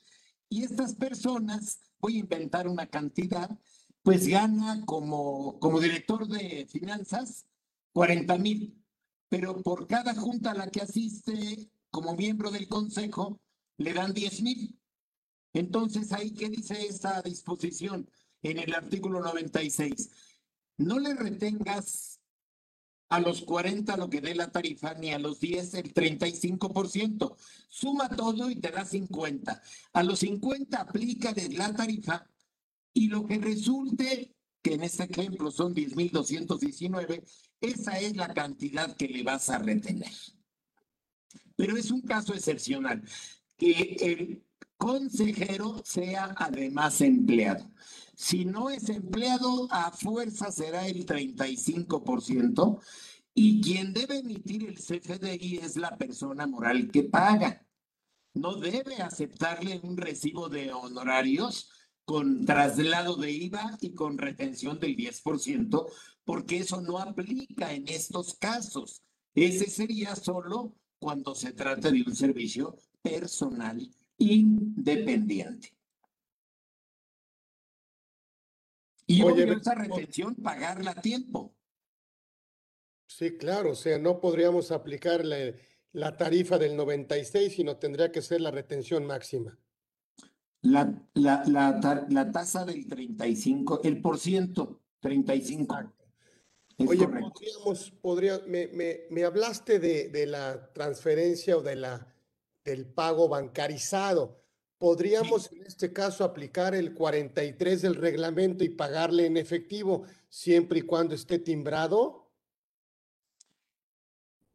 [0.48, 3.50] Y estas personas, voy a inventar una cantidad,
[4.02, 7.46] pues gana como, como director de finanzas
[7.92, 8.82] 40 mil,
[9.28, 13.40] pero por cada junta a la que asiste como miembro del consejo,
[13.76, 14.78] le dan 10 mil.
[15.52, 18.08] Entonces, ahí, ¿qué dice esta disposición
[18.42, 20.10] en el artículo 96?
[20.78, 22.20] No le retengas
[23.10, 27.36] a los 40 lo que dé la tarifa, ni a los 10 el 35%.
[27.68, 29.60] Suma todo y te da 50.
[29.92, 32.24] A los 50 aplica de la tarifa
[32.92, 37.24] y lo que resulte, que en este ejemplo son 10.219,
[37.60, 40.12] esa es la cantidad que le vas a retener.
[41.56, 43.02] Pero es un caso excepcional
[43.56, 44.44] que el
[44.76, 47.70] consejero sea además empleado.
[48.14, 52.80] Si no es empleado, a fuerza será el 35%
[53.34, 57.66] y quien debe emitir el CFDI es la persona moral que paga.
[58.34, 61.70] No debe aceptarle un recibo de honorarios
[62.04, 65.86] con traslado de IVA y con retención del 10%,
[66.24, 69.02] porque eso no aplica en estos casos.
[69.34, 73.80] Ese sería solo cuando se trata de un servicio personal
[74.18, 75.74] independiente.
[79.06, 81.52] Y Oye, esa retención pagarla a tiempo.
[83.08, 88.40] Sí, claro, o sea, no podríamos aplicar la, tarifa del 96, sino tendría que ser
[88.40, 89.58] la retención máxima.
[90.62, 95.92] La, la, la, la tasa del 35, el por ciento, 35.
[96.86, 102.14] Oye, podríamos, podría, me, me, me hablaste de, de, la transferencia o de la,
[102.64, 104.40] del pago bancarizado.
[104.78, 110.82] ¿Podríamos en este caso aplicar el 43 del reglamento y pagarle en efectivo siempre y
[110.82, 112.30] cuando esté timbrado?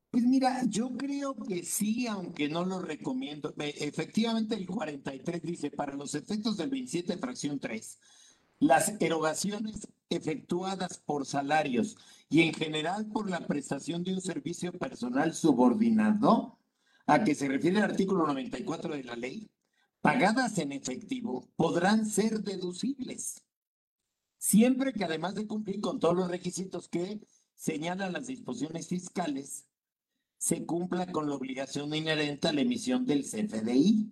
[0.10, 3.54] Pues mira, yo creo que sí, aunque no lo recomiendo.
[3.58, 8.00] Efectivamente, el 43 dice, para los efectos del 27, fracción 3,
[8.60, 11.98] las erogaciones efectuadas por salarios
[12.30, 16.60] y en general por la prestación de un servicio personal subordinado,
[17.08, 19.50] a que se refiere el artículo 94 de la ley,
[20.02, 23.44] pagadas en efectivo, podrán ser deducibles,
[24.38, 27.20] siempre que además de cumplir con todos los requisitos que
[27.56, 29.68] señalan las disposiciones fiscales,
[30.38, 34.12] se cumpla con la obligación inherente a la emisión del CFDI.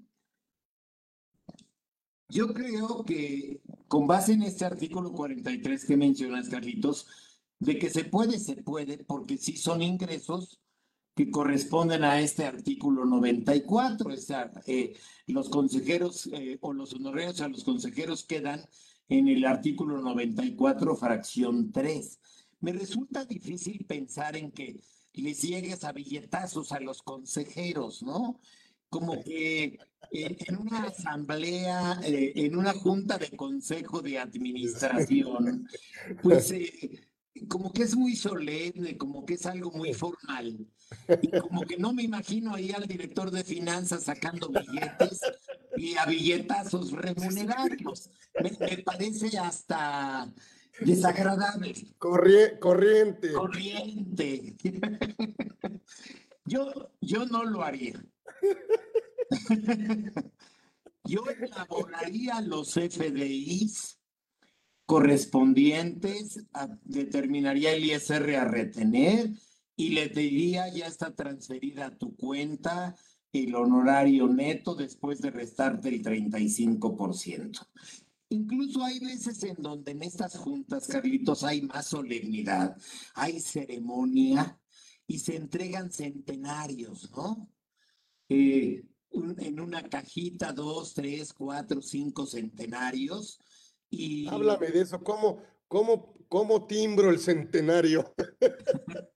[2.29, 3.61] Yo creo que
[3.93, 7.05] con base en este artículo 43 que mencionas, Carlitos,
[7.59, 10.59] de que se puede, se puede, porque sí son ingresos
[11.13, 14.11] que corresponden a este artículo 94.
[14.11, 14.95] O sea, eh,
[15.27, 18.65] los consejeros eh, o los honorarios a los consejeros quedan
[19.09, 22.19] en el artículo 94, fracción 3.
[22.61, 24.81] Me resulta difícil pensar en que
[25.13, 28.39] les llegues a billetazos a los consejeros, ¿no?
[28.89, 29.77] Como que
[30.13, 35.67] en una asamblea, en una junta de consejo de administración,
[36.21, 36.53] pues
[37.47, 40.67] como que es muy solemne, como que es algo muy formal.
[41.21, 45.21] Y como que no me imagino ahí al director de finanzas sacando billetes
[45.75, 48.09] y a billetazos remunerarlos.
[48.39, 50.31] Me, parece hasta
[50.79, 51.73] desagradable.
[51.97, 53.31] corriente.
[53.31, 54.55] Corriente.
[56.45, 58.03] Yo, yo no lo haría.
[61.05, 63.99] Yo elaboraría los FDIs
[64.85, 66.45] correspondientes,
[66.83, 69.31] determinaría el ISR a retener
[69.75, 72.95] y le diría ya está transferida a tu cuenta
[73.31, 77.67] el honorario neto después de restarte el 35%.
[78.29, 82.75] Incluso hay veces en donde en estas juntas, Carlitos, hay más solemnidad,
[83.15, 84.59] hay ceremonia
[85.07, 87.49] y se entregan centenarios, ¿no?
[88.29, 88.83] Eh,
[89.13, 93.39] en una cajita, dos, tres, cuatro, cinco centenarios
[94.29, 98.13] Háblame de eso, ¿cómo, cómo, cómo timbro el centenario?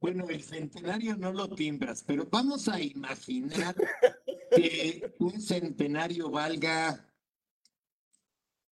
[0.00, 3.74] Bueno, el centenario no lo timbras, pero vamos a imaginar
[4.54, 7.10] que un centenario valga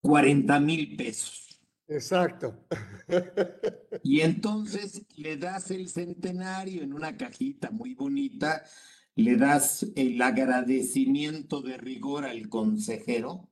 [0.02, 1.62] 40 mil pesos.
[1.86, 2.66] Exacto.
[4.02, 8.64] Y entonces le das el centenario en una cajita muy bonita,
[9.16, 13.50] le das el agradecimiento de rigor al consejero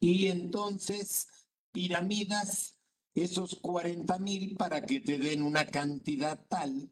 [0.00, 1.28] y entonces
[1.70, 2.78] piramidas
[3.14, 6.90] esos 40 mil para que te den una cantidad tal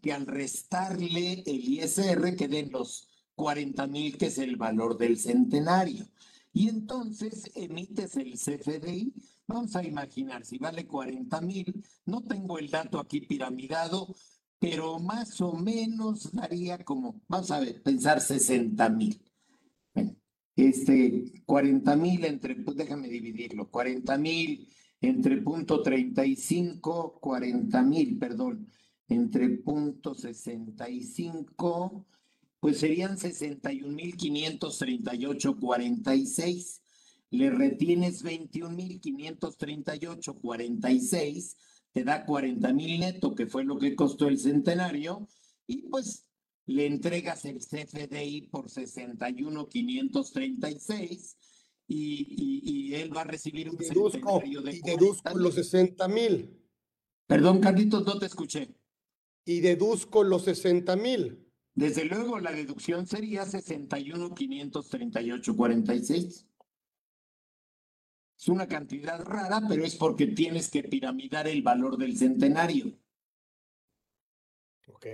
[0.00, 6.06] que al restarle el ISR queden los 40 mil, que es el valor del centenario.
[6.52, 9.12] Y entonces emites el CFDI.
[9.46, 14.14] Vamos a imaginar, si vale 40 mil, no tengo el dato aquí piramidado,
[14.58, 19.20] pero más o menos daría como, vamos a ver, pensar 60 mil
[20.56, 24.66] este, 40 mil entre, pues déjame dividirlo, 40 mil
[25.00, 28.66] entre punto 35, 40 mil, perdón,
[29.08, 32.06] entre punto 65,
[32.58, 36.82] pues serían 61 mil 538, 46.
[37.30, 41.56] Le retienes 21 mil 538, 46,
[41.96, 45.26] te da 40 mil neto, que fue lo que costó el centenario,
[45.66, 46.28] y pues
[46.66, 51.38] le entregas el CFDI por 61,536
[51.88, 56.60] y, y, y él va a recibir un deduzco, de y deduzco los 60 mil.
[57.26, 58.76] Perdón, Carlitos, no te escuché.
[59.46, 61.50] Y deduzco los 60 mil.
[61.74, 66.44] Desde luego, la deducción sería 61,538,46.
[68.38, 72.92] Es una cantidad rara, pero es porque tienes que piramidar el valor del centenario.
[74.88, 75.06] Ok.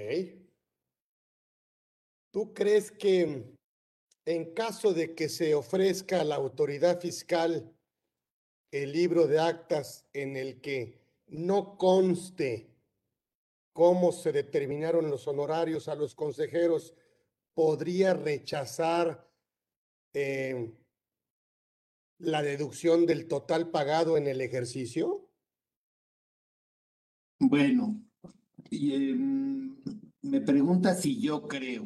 [2.32, 3.56] ¿Tú crees que
[4.24, 7.72] en caso de que se ofrezca a la autoridad fiscal
[8.70, 12.70] el libro de actas en el que no conste
[13.72, 16.94] cómo se determinaron los honorarios a los consejeros,
[17.54, 19.30] podría rechazar
[20.14, 20.72] eh,
[22.22, 25.28] la deducción del total pagado en el ejercicio?
[27.38, 28.02] Bueno,
[28.70, 29.76] em,
[30.22, 31.84] me pregunta si yo creo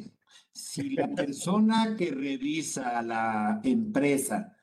[0.57, 4.55] si la persona que revisa la empresa,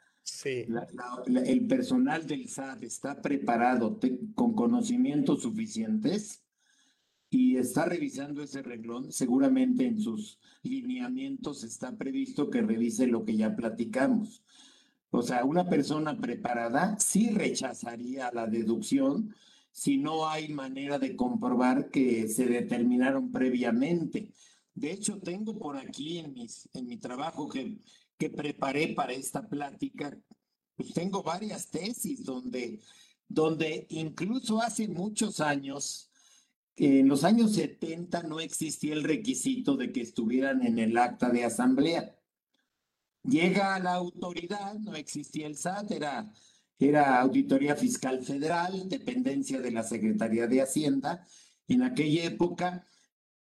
[0.45, 4.01] el personal del SAT está preparado
[4.35, 6.43] con conocimientos suficientes
[7.31, 13.37] y está revisando ese reglón, seguramente en sus lineamientos está previsto que revise lo que
[13.37, 14.44] ya platicamos.
[15.17, 19.33] O sea, una persona preparada sí rechazaría la deducción
[19.71, 24.33] si no hay manera de comprobar que se determinaron previamente.
[24.75, 27.79] De hecho, tengo por aquí en, mis, en mi trabajo que,
[28.19, 30.19] que preparé para esta plática,
[30.75, 32.81] pues tengo varias tesis donde,
[33.29, 36.11] donde incluso hace muchos años,
[36.75, 41.45] en los años 70 no existía el requisito de que estuvieran en el acta de
[41.45, 42.17] asamblea.
[43.25, 46.31] Llega a la autoridad, no existía el SAT, era,
[46.79, 51.27] era Auditoría Fiscal Federal, dependencia de la Secretaría de Hacienda.
[51.67, 52.87] En aquella época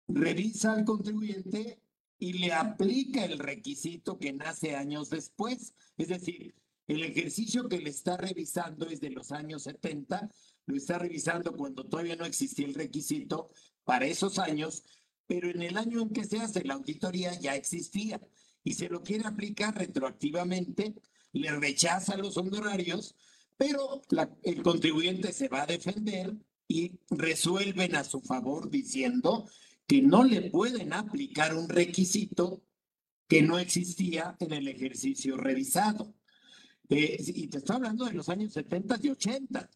[0.08, 1.82] revisa al contribuyente
[2.20, 5.74] y le aplica el requisito que nace años después.
[5.98, 6.54] Es decir,
[6.88, 10.30] el ejercicio que le está revisando es de los años 70,
[10.68, 13.50] lo está revisando cuando todavía no existía el requisito
[13.84, 14.84] para esos años,
[15.26, 18.22] pero en el año en que se hace la auditoría ya existía
[18.64, 20.96] y se lo quiere aplicar retroactivamente,
[21.34, 23.16] le rechaza los honorarios,
[23.58, 24.02] pero
[24.44, 26.36] el contribuyente se va a defender
[26.68, 29.48] y resuelven a su favor diciendo
[29.88, 32.64] que no le pueden aplicar un requisito
[33.28, 36.14] que no existía en el ejercicio revisado.
[36.90, 39.70] Eh, y te estoy hablando de los años 70 y 80.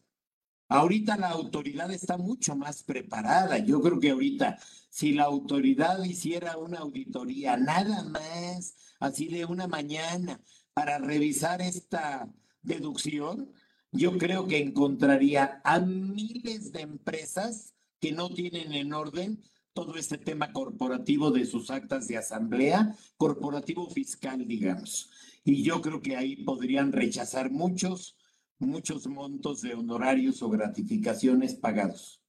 [0.68, 3.58] Ahorita la autoridad está mucho más preparada.
[3.58, 4.58] Yo creo que ahorita,
[4.90, 10.40] si la autoridad hiciera una auditoría nada más, así de una mañana,
[10.74, 12.28] para revisar esta
[12.62, 13.52] deducción,
[13.92, 19.42] yo creo que encontraría a miles de empresas que no tienen en orden
[19.72, 25.10] todo este tema corporativo de sus actas de asamblea, corporativo fiscal, digamos.
[25.44, 28.16] Y yo creo que ahí podrían rechazar muchos,
[28.58, 32.22] muchos montos de honorarios o gratificaciones pagados.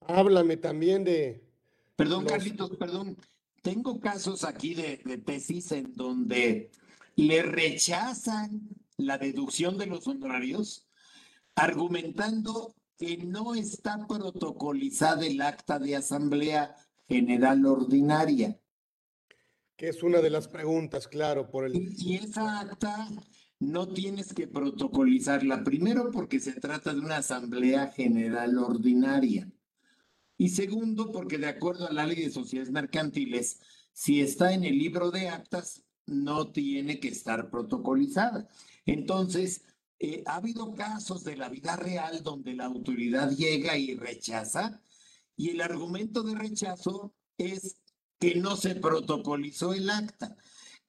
[0.00, 1.44] Háblame también de...
[1.96, 3.16] Perdón, Carlitos, perdón.
[3.62, 6.70] Tengo casos aquí de, de tesis en donde
[7.16, 10.86] le rechazan la deducción de los honorarios
[11.54, 16.76] argumentando que no está protocolizada el acta de asamblea
[17.08, 18.58] general ordinaria.
[19.76, 21.94] Que es una de las preguntas, claro, por el...
[21.98, 23.08] Y esa acta
[23.58, 29.50] no tienes que protocolizarla, primero porque se trata de una asamblea general ordinaria.
[30.38, 33.60] Y segundo, porque de acuerdo a la ley de sociedades mercantiles,
[33.92, 38.46] si está en el libro de actas, no tiene que estar protocolizada.
[38.84, 39.62] Entonces,
[39.98, 44.80] eh, ha habido casos de la vida real donde la autoridad llega y rechaza,
[45.36, 47.76] y el argumento de rechazo es
[48.18, 50.36] que no se protocolizó el acta.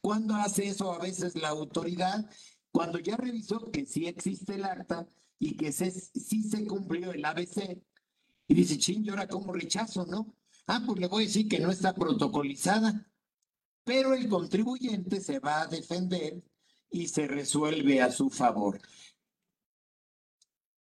[0.02, 2.30] Cuando hace eso a veces la autoridad?
[2.72, 5.08] Cuando ya revisó que sí existe el acta
[5.40, 7.82] y que sí se cumplió el ABC,
[8.48, 10.34] y dice, ching, ¿y ahora cómo rechazo, no?
[10.68, 13.10] Ah, pues le voy a decir que no está protocolizada,
[13.84, 16.44] pero el contribuyente se va a defender
[16.90, 18.80] y se resuelve a su favor.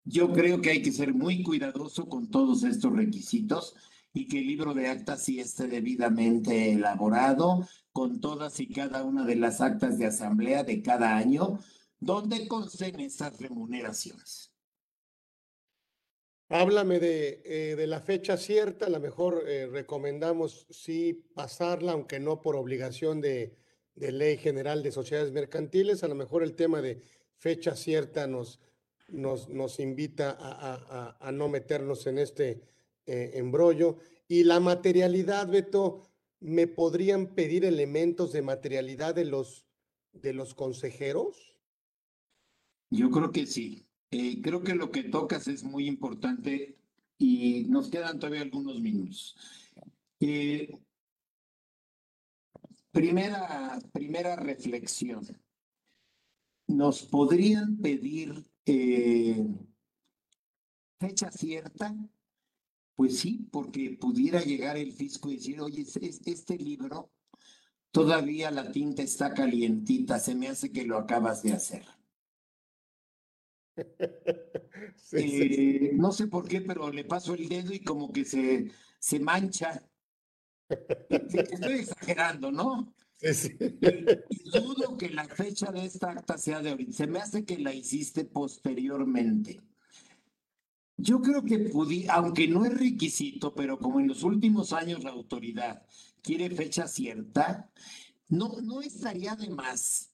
[0.03, 3.75] Yo creo que hay que ser muy cuidadoso con todos estos requisitos
[4.13, 9.25] y que el libro de actas sí esté debidamente elaborado con todas y cada una
[9.25, 11.59] de las actas de asamblea de cada año
[11.99, 14.51] donde consten estas remuneraciones.
[16.49, 22.19] Háblame de, eh, de, la fecha cierta, a lo mejor eh, recomendamos sí pasarla, aunque
[22.19, 23.55] no por obligación de,
[23.95, 27.01] de, ley general de sociedades mercantiles, a lo mejor el tema de
[27.37, 28.59] fecha cierta nos,
[29.07, 32.61] nos, nos invita a, a, no meternos en este
[33.05, 33.97] eh, embrollo.
[34.27, 39.65] Y la materialidad, Beto, ¿me podrían pedir elementos de materialidad de los,
[40.13, 41.59] de los consejeros?
[42.89, 43.85] Yo creo que sí.
[44.11, 46.77] Eh, creo que lo que tocas es muy importante
[47.17, 49.35] y nos quedan todavía algunos minutos.
[50.19, 50.69] Eh,
[52.91, 55.25] primera, primera reflexión.
[56.67, 58.45] ¿Nos podrían pedir
[60.99, 61.93] fecha cierta?
[62.95, 65.85] Pues sí, porque pudiera llegar el fisco y decir, oye,
[66.25, 67.11] este libro
[67.91, 71.85] todavía la tinta está calientita, se me hace que lo acabas de hacer.
[75.13, 79.19] Eh, no sé por qué, pero le paso el dedo y como que se, se
[79.19, 79.81] mancha.
[81.09, 82.93] Estoy exagerando, ¿no?
[83.21, 86.91] Y dudo que la fecha de esta acta sea de ahorita.
[86.91, 89.61] Se me hace que la hiciste posteriormente.
[90.97, 95.11] Yo creo que pudí, aunque no es requisito, pero como en los últimos años la
[95.11, 95.83] autoridad
[96.21, 97.71] quiere fecha cierta,
[98.29, 100.13] no, no estaría de más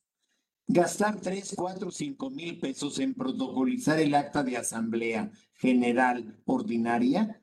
[0.67, 7.41] gastar 3, 4, 5 mil pesos en protocolizar el acta de asamblea general ordinaria,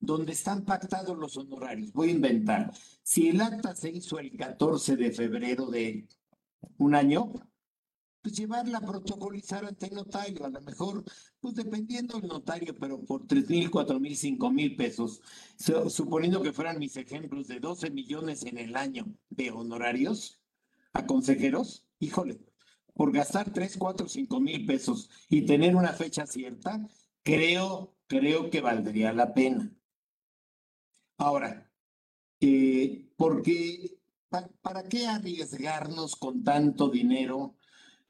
[0.00, 1.92] donde están pactados los honorarios.
[1.92, 2.72] Voy a inventar.
[3.02, 6.08] Si el acta se hizo el 14 de febrero de
[6.78, 7.32] un año,
[8.24, 11.04] pues llevarla a protocolizar ante el notario, a lo mejor,
[11.40, 15.20] pues dependiendo del notario, pero por 3 mil, 4 mil, 5 mil pesos,
[15.90, 20.40] suponiendo que fueran mis ejemplos de 12 millones en el año de honorarios
[20.94, 22.40] a consejeros, híjole,
[22.94, 26.88] por gastar 3, 4, 5 mil pesos y tener una fecha cierta,
[27.22, 29.70] creo, creo que valdría la pena.
[31.18, 31.70] Ahora,
[32.40, 33.98] eh, porque
[34.62, 37.56] ¿para qué arriesgarnos con tanto dinero,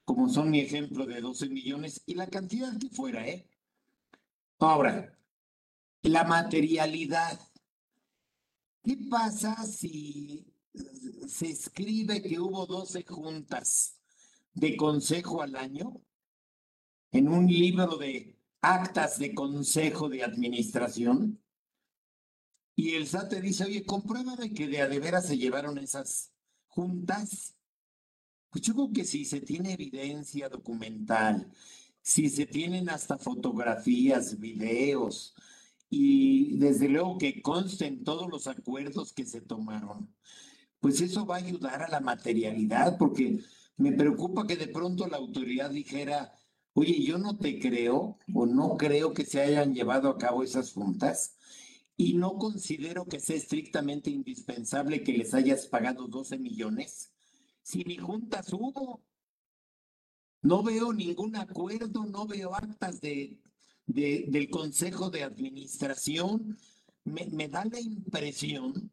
[0.04, 3.48] como son mi ejemplo de 12 millones y la cantidad que fuera, eh?
[4.58, 5.18] Ahora,
[6.02, 7.40] la materialidad.
[8.82, 10.46] ¿Qué pasa si
[11.26, 13.98] se escribe que hubo 12 juntas
[14.52, 16.02] de consejo al año
[17.12, 21.40] en un libro de actas de consejo de administración?
[22.76, 26.32] Y el SAT dice, oye, compruébame que de a de veras se llevaron esas
[26.66, 27.53] juntas.
[28.54, 31.50] Pues yo creo que si se tiene evidencia documental,
[32.00, 35.34] si se tienen hasta fotografías, videos,
[35.90, 40.08] y desde luego que consten todos los acuerdos que se tomaron,
[40.78, 43.40] pues eso va a ayudar a la materialidad, porque
[43.76, 46.32] me preocupa que de pronto la autoridad dijera,
[46.74, 50.72] oye, yo no te creo o no creo que se hayan llevado a cabo esas
[50.72, 51.34] juntas
[51.96, 57.13] y no considero que sea estrictamente indispensable que les hayas pagado 12 millones.
[57.64, 59.02] Si ni juntas hubo,
[60.42, 63.40] no veo ningún acuerdo, no veo actas de,
[63.86, 66.58] del Consejo de Administración.
[67.04, 68.92] Me, me da la impresión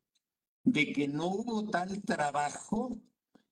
[0.63, 2.97] de que no hubo tal trabajo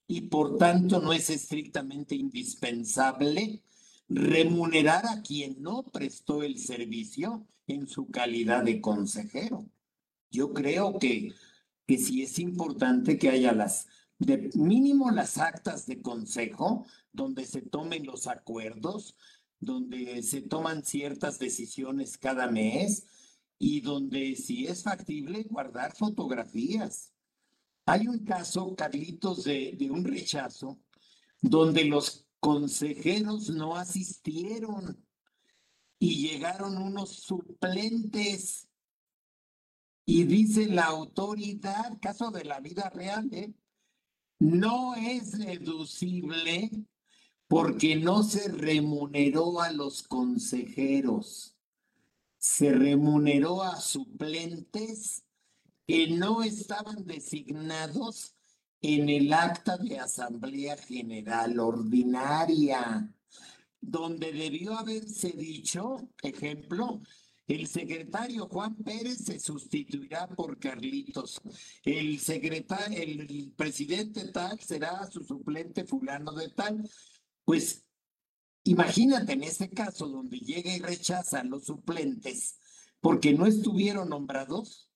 [0.08, 3.62] y por tanto no es estrictamente indispensable
[4.08, 9.70] remunerar a quien no prestó el servicio en su calidad de consejero.
[10.32, 11.34] Yo creo que,
[11.86, 13.88] que sí es importante que haya las,
[14.20, 19.16] de mínimo las actas de consejo donde se tomen los acuerdos,
[19.60, 23.08] donde se toman ciertas decisiones cada mes
[23.58, 27.14] y donde si es factible guardar fotografías.
[27.86, 30.80] Hay un caso, Carlitos, de, de un rechazo
[31.42, 35.06] donde los consejeros no asistieron
[35.98, 38.68] y llegaron unos suplentes.
[40.06, 43.54] Y dice la autoridad, caso de la vida real, ¿eh?
[44.40, 46.72] No es deducible
[47.48, 51.58] porque no se remuneró a los consejeros,
[52.38, 55.24] se remuneró a suplentes
[55.86, 58.36] que no estaban designados
[58.82, 63.14] en el acta de Asamblea General Ordinaria,
[63.82, 67.02] donde debió haberse dicho, ejemplo,
[67.50, 71.42] el secretario Juan Pérez se sustituirá por Carlitos.
[71.84, 76.88] El secretario, el presidente tal será su suplente fulano de tal.
[77.44, 77.84] Pues
[78.64, 82.60] imagínate en este caso donde llega y rechaza a los suplentes
[83.02, 84.92] porque no estuvieron nombrados,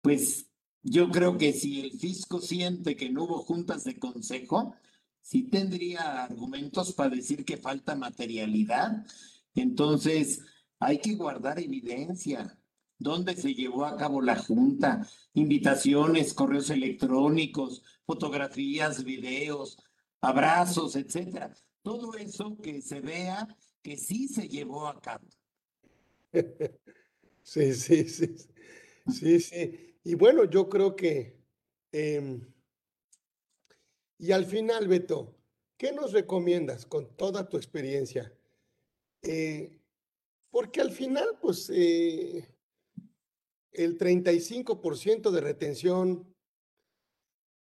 [0.00, 0.46] pues
[0.82, 4.74] yo creo que si el fisco siente que no hubo juntas de consejo,
[5.20, 9.06] sí tendría argumentos para decir que falta materialidad.
[9.54, 10.42] Entonces,
[10.80, 12.58] hay que guardar evidencia.
[12.98, 15.06] ¿Dónde se llevó a cabo la junta?
[15.34, 19.78] Invitaciones, correos electrónicos, fotografías, videos,
[20.20, 21.54] abrazos, etcétera.
[21.82, 23.48] Todo eso que se vea
[23.82, 25.28] que sí se llevó a cabo.
[27.46, 28.34] Sí, sí, sí.
[29.06, 29.98] Sí, sí.
[30.02, 31.38] Y bueno, yo creo que,
[31.92, 32.40] em,
[34.18, 35.36] y al final, Beto,
[35.76, 38.32] ¿qué nos recomiendas con toda tu experiencia?
[39.20, 39.78] Eh,
[40.54, 42.48] porque al final, pues, eh,
[43.72, 46.32] el 35% de retención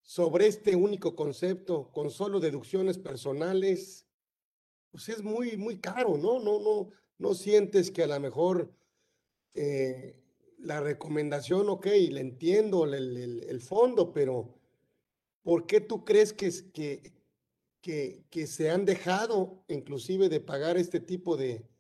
[0.04, 4.06] sobre este único concepto, con solo deducciones personales,
[4.92, 6.40] pues es muy, muy caro, ¿no?
[6.40, 8.72] No, no, no sientes que a lo mejor
[9.56, 10.22] eh,
[10.60, 14.54] la recomendación, ok, le entiendo el, fondo, pero
[15.42, 17.12] ¿por qué tú crees que, que,
[17.82, 21.73] que, que, se han dejado inclusive de pagar este tipo de,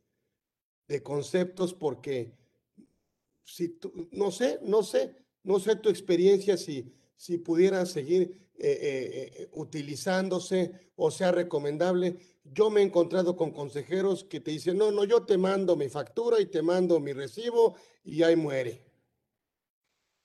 [0.87, 1.73] de conceptos?
[1.73, 2.33] Porque
[3.43, 8.79] si tú, no sé, no sé, no sé tu experiencia si, si pudieran seguir eh,
[8.81, 12.17] eh, eh, utilizándose o sea recomendable.
[12.43, 15.89] Yo me he encontrado con consejeros que te dicen, no, no, yo te mando mi
[15.89, 18.81] factura y te mando mi recibo y ahí muere.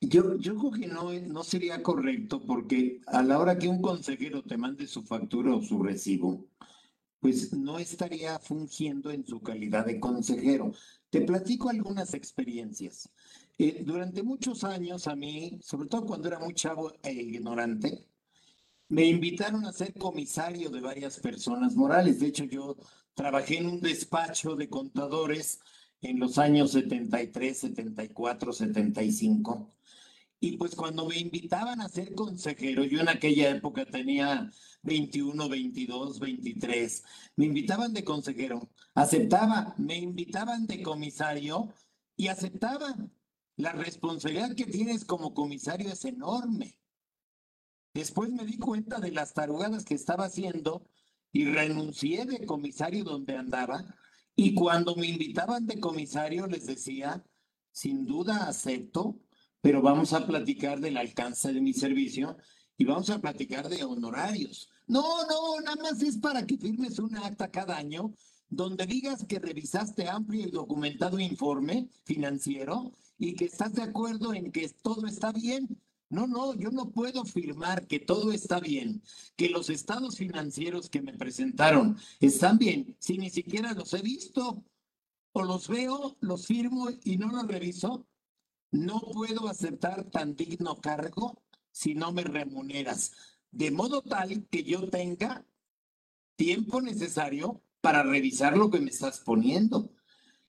[0.01, 4.43] Yo, yo creo que no, no sería correcto porque a la hora que un consejero
[4.43, 6.47] te mande su factura o su recibo,
[7.21, 10.73] pues no estaría fungiendo en su calidad de consejero.
[11.11, 13.11] Te platico algunas experiencias.
[13.59, 18.07] Eh, durante muchos años a mí, sobre todo cuando era muy chavo e ignorante,
[18.89, 22.21] me invitaron a ser comisario de varias personas morales.
[22.21, 22.77] De hecho, yo
[23.15, 25.61] trabajé en un despacho de contadores
[26.01, 29.69] en los años 73, 74, 75.
[30.41, 34.51] Y pues cuando me invitaban a ser consejero, yo en aquella época tenía
[34.83, 37.05] 21, 22, 23,
[37.37, 41.73] me invitaban de consejero, aceptaba, me invitaban de comisario
[42.17, 42.95] y aceptaba.
[43.57, 46.79] La responsabilidad que tienes como comisario es enorme.
[47.93, 50.87] Después me di cuenta de las tarugadas que estaba haciendo
[51.33, 53.97] y renuncié de comisario donde andaba.
[54.37, 57.25] Y cuando me invitaban de comisario les decía,
[57.73, 59.19] sin duda acepto,
[59.61, 62.37] pero vamos a platicar del alcance de mi servicio
[62.77, 64.69] y vamos a platicar de honorarios.
[64.87, 68.15] No, no, nada más es para que firmes un acta cada año
[68.49, 74.51] donde digas que revisaste amplio y documentado informe financiero y que estás de acuerdo en
[74.53, 75.69] que todo está bien.
[76.11, 79.03] No, no, yo no puedo firmar que todo está bien,
[79.37, 84.65] que los estados financieros que me presentaron están bien, si ni siquiera los he visto
[85.33, 88.07] o los veo, los firmo y no los reviso.
[88.71, 93.13] No puedo aceptar tan digno cargo si no me remuneras,
[93.51, 95.47] de modo tal que yo tenga
[96.37, 99.93] tiempo necesario para revisar lo que me estás poniendo.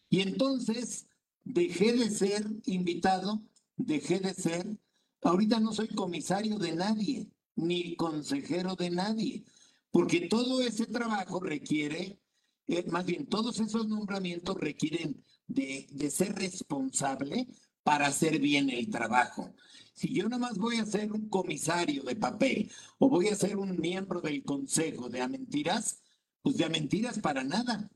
[0.10, 1.08] Y entonces
[1.44, 3.42] dejé de ser invitado,
[3.78, 4.78] dejé de ser,
[5.22, 9.46] ahorita no soy comisario de nadie, ni consejero de nadie,
[9.92, 12.20] porque todo ese trabajo requiere,
[12.68, 17.48] eh, más bien todos esos nombramientos requieren de, de ser responsable
[17.90, 19.52] para hacer bien el trabajo.
[19.96, 23.58] Si yo nada más voy a ser un comisario de papel o voy a ser
[23.58, 26.00] un miembro del consejo de a mentiras,
[26.44, 27.90] pues de a mentiras para nada.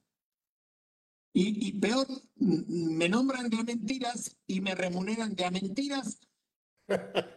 [1.31, 6.19] Y, y peor, me nombran de a mentiras y me remuneran de a mentiras.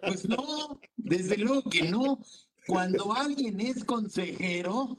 [0.01, 2.21] Pues no, desde luego que no.
[2.67, 4.97] Cuando alguien es consejero,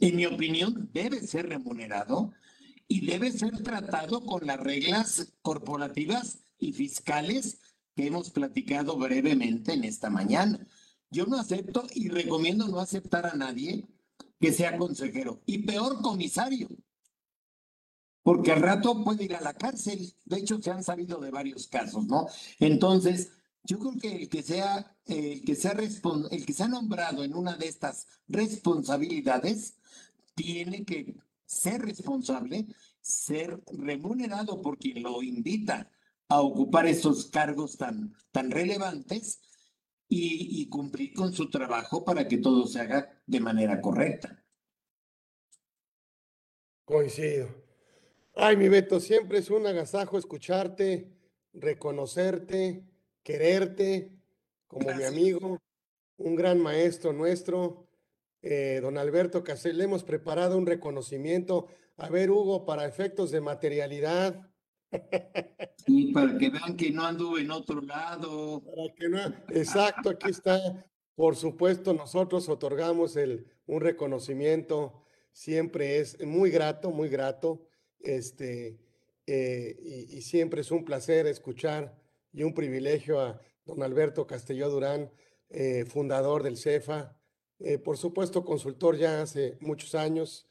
[0.00, 2.32] en mi opinión, debe ser remunerado
[2.86, 7.58] y debe ser tratado con las reglas corporativas y fiscales
[7.96, 10.66] que hemos platicado brevemente en esta mañana.
[11.10, 13.88] Yo no acepto y recomiendo no aceptar a nadie
[14.38, 16.68] que sea consejero y peor comisario,
[18.22, 20.14] porque al rato puede ir a la cárcel.
[20.24, 22.26] De hecho, se han sabido de varios casos, ¿no?
[22.58, 23.32] Entonces,
[23.64, 27.56] yo creo que el que sea, el que sea, el que sea nombrado en una
[27.56, 29.74] de estas responsabilidades
[30.34, 32.66] tiene que ser responsable,
[33.00, 35.90] ser remunerado por quien lo invita
[36.30, 39.40] a ocupar esos cargos tan, tan relevantes
[40.08, 44.42] y, y cumplir con su trabajo para que todo se haga de manera correcta.
[46.84, 47.48] Coincido.
[48.34, 51.12] Ay, mi Beto, siempre es un agasajo escucharte,
[51.52, 52.84] reconocerte,
[53.22, 54.16] quererte
[54.66, 55.58] como mi amigo,
[56.16, 57.88] un gran maestro nuestro,
[58.40, 59.78] eh, don Alberto Casel.
[59.78, 61.66] Le hemos preparado un reconocimiento.
[61.96, 64.49] A ver, Hugo, para efectos de materialidad,
[65.86, 68.62] y para que vean que no anduve en otro lado.
[68.62, 69.18] Para que no,
[69.48, 70.84] exacto, aquí está.
[71.14, 77.66] Por supuesto, nosotros otorgamos el, un reconocimiento, siempre es muy grato, muy grato,
[78.00, 78.80] este,
[79.26, 81.94] eh, y, siempre es un placer escuchar
[82.32, 85.12] y un privilegio a don Alberto Castelló Durán,
[85.50, 87.16] eh, fundador del CEFA,
[87.58, 90.48] eh, por supuesto consultor ya hace muchos años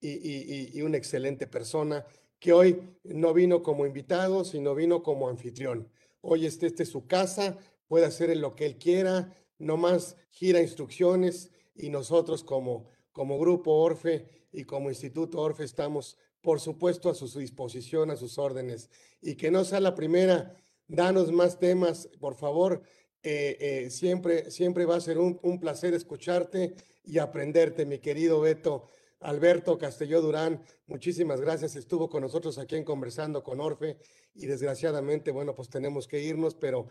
[0.00, 2.04] y, y, y una excelente persona
[2.40, 5.88] que hoy no vino como invitado, sino vino como anfitrión.
[6.22, 11.50] Hoy este, este es su casa, puede hacer lo que él quiera, nomás gira instrucciones
[11.76, 17.38] y nosotros como, como Grupo Orfe y como Instituto Orfe estamos, por supuesto, a su,
[17.38, 18.88] disposición, a sus órdenes.
[19.20, 20.56] Y que no sea la primera,
[20.88, 22.82] danos más temas, por favor.
[23.22, 26.74] Eh, eh, siempre, siempre va a ser un, un placer escucharte
[27.04, 28.88] y aprenderte, mi querido Beto.
[29.20, 31.76] Alberto Castelló Durán, muchísimas gracias.
[31.76, 33.98] Estuvo con nosotros aquí en Conversando con Orfe
[34.34, 36.88] y desgraciadamente, bueno, pues tenemos que irnos, pero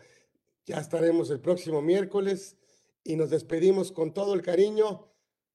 [0.65, 2.55] ya estaremos el próximo miércoles
[3.03, 5.07] y nos despedimos con todo el cariño.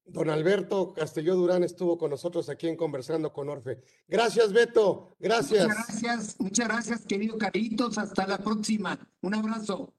[0.07, 3.81] Don Alberto Castelló Durán estuvo con nosotros aquí en Conversando con Orfe.
[4.07, 5.15] Gracias, Beto.
[5.19, 5.65] Gracias.
[5.65, 7.97] Muchas gracias, muchas gracias, querido Carlitos.
[7.97, 8.99] Hasta la próxima.
[9.21, 9.93] Un abrazo.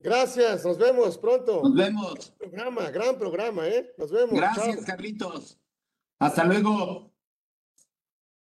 [0.00, 1.62] Gracias, nos vemos pronto.
[1.62, 2.30] Nos vemos.
[2.38, 3.94] Programa, gran programa, ¿eh?
[3.96, 4.34] Nos vemos.
[4.34, 5.58] Gracias, Carlitos.
[6.24, 7.13] Hasta luego.